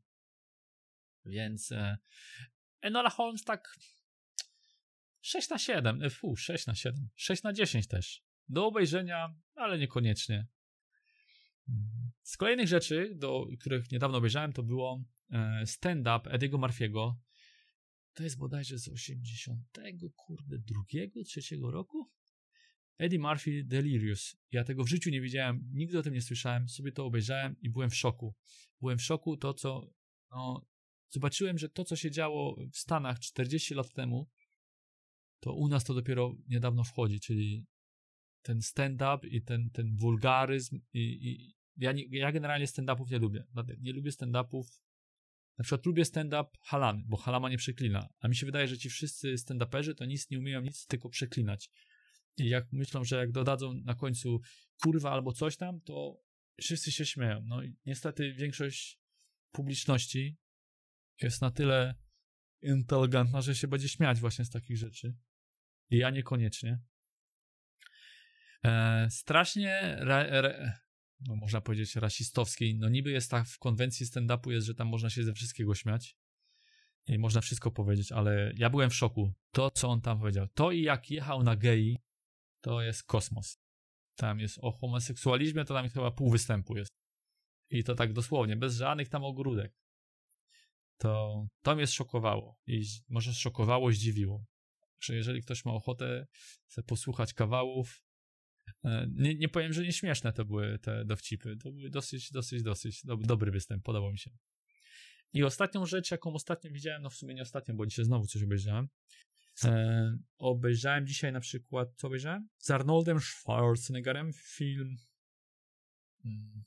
[1.26, 1.98] Więc e,
[2.80, 3.76] Enola Holmes tak
[5.20, 8.22] 6 na 7, e, fu, 6 na 7, 6 na 10 też.
[8.48, 10.46] Do obejrzenia, ale niekoniecznie.
[12.22, 17.14] Z kolejnych rzeczy, do których niedawno obejrzałem, to było e, stand-up Ediego Murphy'ego
[18.16, 19.60] to jest bodajże z 80,
[20.14, 22.10] kurde, drugiego, trzeciego roku?
[22.98, 24.36] Eddie Murphy Delirious.
[24.52, 27.70] Ja tego w życiu nie widziałem, nigdy o tym nie słyszałem, sobie to obejrzałem i
[27.70, 28.34] byłem w szoku.
[28.80, 29.90] Byłem w szoku to, co,
[30.30, 30.66] no,
[31.08, 34.28] zobaczyłem, że to, co się działo w Stanach 40 lat temu,
[35.40, 37.66] to u nas to dopiero niedawno wchodzi, czyli
[38.42, 43.44] ten stand-up i ten, ten wulgaryzm i, i ja, nie, ja generalnie stand-upów nie lubię.
[43.80, 44.66] Nie lubię stand-upów
[45.58, 48.08] na przykład lubię stand-up Halany, bo Halama nie przeklina.
[48.20, 51.70] A mi się wydaje, że ci wszyscy stand-uperzy to nic nie umieją, nic tylko przeklinać.
[52.36, 54.40] I jak myślą, że jak dodadzą na końcu
[54.82, 56.20] kurwa albo coś tam, to
[56.60, 57.42] wszyscy się śmieją.
[57.44, 58.98] No i niestety większość
[59.52, 60.36] publiczności
[61.22, 61.94] jest na tyle
[62.62, 65.16] inteligentna, że się będzie śmiać właśnie z takich rzeczy.
[65.90, 66.78] I ja niekoniecznie.
[68.64, 70.72] E, strasznie, ra, ra,
[71.20, 72.78] no można powiedzieć, rasistowskiej.
[72.78, 76.16] No niby jest tak w konwencji stand-upu jest, że tam można się ze wszystkiego śmiać.
[77.08, 79.32] I można wszystko powiedzieć, ale ja byłem w szoku.
[79.50, 80.48] To, co on tam powiedział.
[80.54, 81.98] To i jak jechał na gei,
[82.60, 83.58] to jest kosmos.
[84.16, 86.90] Tam jest o homoseksualizmie, to tam chyba pół występu jest.
[87.70, 89.72] I to tak dosłownie, bez żadnych tam ogródek.
[90.98, 92.58] To, to mnie szokowało.
[92.66, 94.44] I może szokowało, zdziwiło.
[95.00, 96.26] Że jeżeli ktoś ma ochotę
[96.86, 98.02] posłuchać kawałów,
[98.84, 101.56] e, nie, nie powiem, że nieśmieszne to były te dowcipy.
[101.56, 104.30] To były dosyć, dosyć, dosyć do, dobry występ, podobał mi się.
[105.32, 108.42] I ostatnią rzecz, jaką ostatnio widziałem, no w sumie nie ostatnią, bo dzisiaj znowu coś
[108.42, 108.88] obejrzałem.
[109.64, 112.48] E, obejrzałem dzisiaj na przykład, co obejrzałem?
[112.58, 114.96] Z Arnoldem Schwarzeneggerem film.
[116.22, 116.64] Hmm.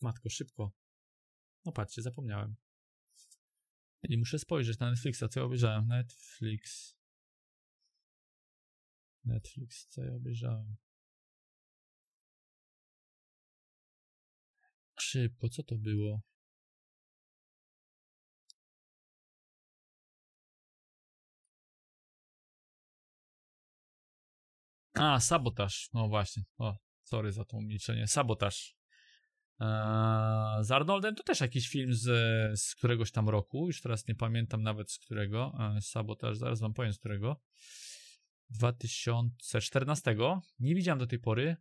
[0.00, 0.72] Matko, szybko.
[1.64, 2.54] No patrzcie, zapomniałem.
[4.08, 5.88] I muszę spojrzeć na Netflixa, co ja obejrzałem.
[5.88, 6.94] Netflix.
[9.24, 10.76] Netflix, co ja obejrzałem.
[15.00, 16.22] Szybko, co to było?
[24.94, 25.90] A, sabotaż.
[25.92, 26.42] No właśnie.
[26.58, 28.06] O, sorry za to milczenie.
[28.06, 28.76] Sabotaż.
[30.60, 32.04] Z Arnoldem to też jakiś film z,
[32.60, 33.66] z któregoś tam roku.
[33.66, 35.58] Już teraz nie pamiętam nawet z którego.
[35.60, 37.40] Eee, sabotaż, zaraz wam powiem z którego.
[38.50, 40.16] 2014.
[40.58, 41.56] Nie widziałem do tej pory.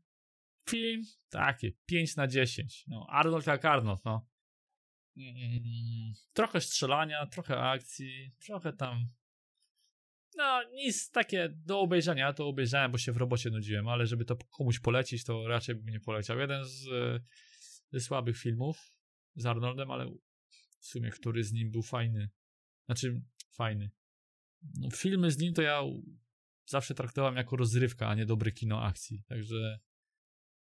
[0.70, 2.84] Film taki 5 na 10.
[2.88, 4.28] No, Arnold jak Arnold, no.
[5.18, 9.10] Mm, trochę strzelania, trochę akcji, trochę tam
[10.36, 14.38] no, nic takie do obejrzenia, to obejrzałem, bo się w robocie nudziłem, ale żeby to
[14.50, 16.40] komuś polecić, to raczej bym nie poleciał.
[16.40, 16.88] Jeden z,
[17.94, 18.98] ze słabych filmów
[19.36, 20.06] z Arnoldem, ale
[20.80, 22.30] w sumie który z nim był fajny.
[22.86, 23.22] Znaczy,
[23.52, 23.92] fajny.
[24.80, 25.82] No, filmy z nim to ja
[26.66, 29.24] zawsze traktowałem jako rozrywka, a nie dobre kino akcji.
[29.28, 29.80] Także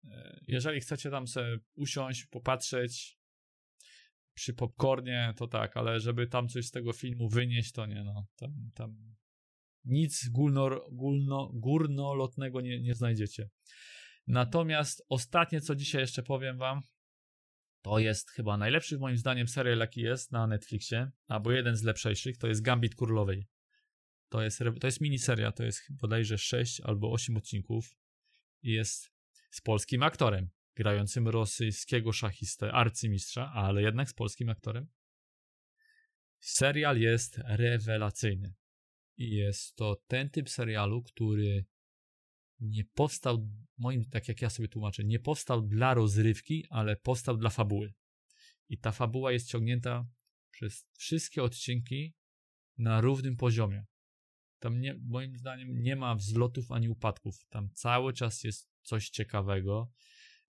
[0.04, 3.18] e, jeżeli chcecie tam sobie usiąść, popatrzeć
[4.34, 8.26] przy popcornie, to tak, ale żeby tam coś z tego filmu wynieść, to nie, no.
[8.36, 9.16] Tam, tam
[9.84, 13.50] nic górno, górno, górnolotnego nie, nie znajdziecie.
[14.26, 16.80] Natomiast ostatnie, co dzisiaj jeszcze powiem wam,
[17.82, 22.38] to jest chyba najlepszy moim zdaniem serial, jaki jest na Netflixie, albo jeden z lepszych,
[22.38, 23.48] to jest Gambit Królowej.
[24.28, 27.96] To jest, to jest miniseria, to jest bodajże 6 albo 8 odcinków
[28.62, 29.12] i jest
[29.50, 34.88] z polskim aktorem, grającym rosyjskiego szachistę, arcymistrza, ale jednak z polskim aktorem.
[36.38, 38.54] Serial jest rewelacyjny.
[39.16, 41.64] I jest to ten typ serialu, który
[42.60, 43.48] nie powstał,
[43.78, 47.92] moim, tak jak ja sobie tłumaczę, nie powstał dla rozrywki, ale powstał dla fabuły.
[48.68, 50.06] I ta fabuła jest ciągnięta
[50.50, 52.14] przez wszystkie odcinki
[52.78, 53.84] na równym poziomie.
[54.58, 57.46] Tam nie, moim zdaniem nie ma wzlotów ani upadków.
[57.48, 59.90] Tam cały czas jest coś ciekawego.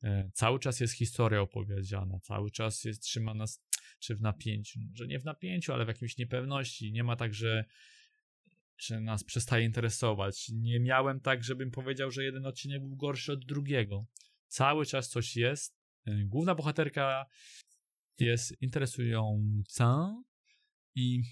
[0.04, 3.64] E, cały czas jest historia opowiedziana, cały czas jest trzyma nas
[4.00, 4.80] czy w napięciu.
[4.94, 6.92] Że nie w napięciu, ale w jakimś niepewności.
[6.92, 7.66] Nie ma tak, że
[8.82, 10.50] że nas przestaje interesować.
[10.54, 14.06] Nie miałem tak, żebym powiedział, że jeden odcinek był gorszy od drugiego.
[14.48, 15.78] Cały czas coś jest.
[16.06, 17.26] E, główna bohaterka
[18.20, 20.16] jest interesująca
[20.96, 21.24] i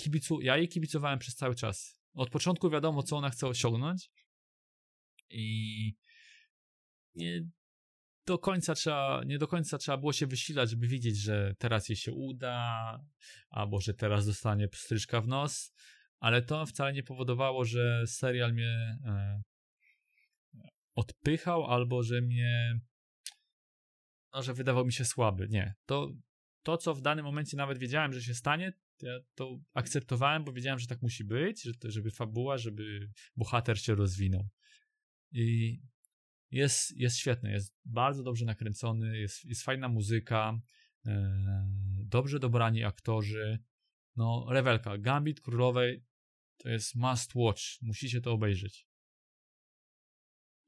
[0.00, 2.00] kibicu, ja jej kibicowałem przez cały czas.
[2.14, 4.10] Od początku wiadomo, co ona chce osiągnąć
[5.30, 5.94] i
[7.14, 7.48] nie
[8.26, 11.96] do końca trzeba, nie do końca trzeba było się wysilać, żeby widzieć, że teraz jej
[11.96, 13.00] się uda,
[13.50, 15.72] albo że teraz dostanie pstryczka w nos,
[16.20, 19.42] ale to wcale nie powodowało, że serial mnie e,
[20.94, 22.80] odpychał albo że mnie
[24.34, 25.48] no, że wydawał mi się słaby.
[25.50, 25.74] Nie.
[25.86, 26.12] To,
[26.62, 30.78] to, co w danym momencie nawet wiedziałem, że się stanie, ja to akceptowałem, bo wiedziałem,
[30.78, 34.48] że tak musi być, że żeby fabuła, żeby bohater się rozwinął.
[35.32, 35.78] I
[36.50, 40.60] jest, jest świetny, jest bardzo dobrze nakręcony, jest, jest fajna muzyka,
[41.06, 41.66] e,
[42.04, 43.58] dobrze dobrani aktorzy.
[44.16, 44.98] No, rewelka.
[44.98, 46.04] Gambit Królowej
[46.58, 47.62] to jest must watch.
[47.82, 48.86] Musicie to obejrzeć.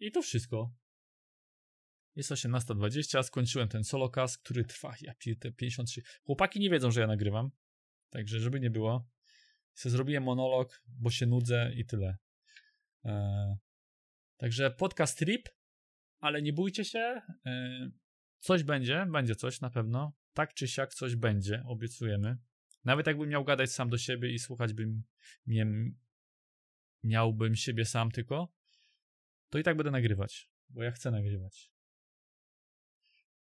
[0.01, 0.75] I to wszystko.
[2.17, 6.03] Jest 18.20, skończyłem ten solocast, który trwa, ja te 53.
[6.23, 7.51] Chłopaki nie wiedzą, że ja nagrywam,
[8.11, 9.09] także żeby nie było.
[9.75, 12.17] Se zrobiłem monolog, bo się nudzę i tyle.
[13.05, 13.57] Eee,
[14.37, 15.49] także podcast trip,
[16.19, 17.21] ale nie bójcie się.
[17.45, 17.91] Eee,
[18.39, 20.13] coś będzie, będzie coś na pewno.
[20.33, 22.37] Tak czy siak coś będzie, obiecujemy.
[22.85, 25.03] Nawet jakbym miał gadać sam do siebie i słuchać bym
[25.47, 25.67] mnie,
[27.03, 28.53] miałbym siebie sam tylko,
[29.51, 31.73] to i tak będę nagrywać, bo ja chcę nagrywać.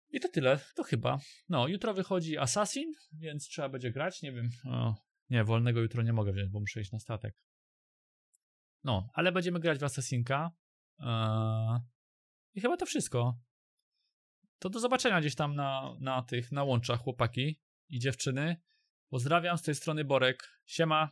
[0.09, 1.19] I to tyle, to chyba.
[1.49, 4.49] No, jutro wychodzi Assassin, więc trzeba będzie grać, nie wiem.
[4.65, 4.95] O,
[5.29, 7.35] nie, wolnego jutro nie mogę wziąć, bo muszę iść na statek.
[8.83, 10.51] No, ale będziemy grać w Assassinka.
[10.99, 11.79] Eee,
[12.53, 13.39] I chyba to wszystko.
[14.59, 17.59] To do zobaczenia gdzieś tam na, na tych, na łączach, chłopaki
[17.89, 18.61] i dziewczyny.
[19.09, 20.43] Pozdrawiam z tej strony Borek.
[20.65, 21.09] Siema.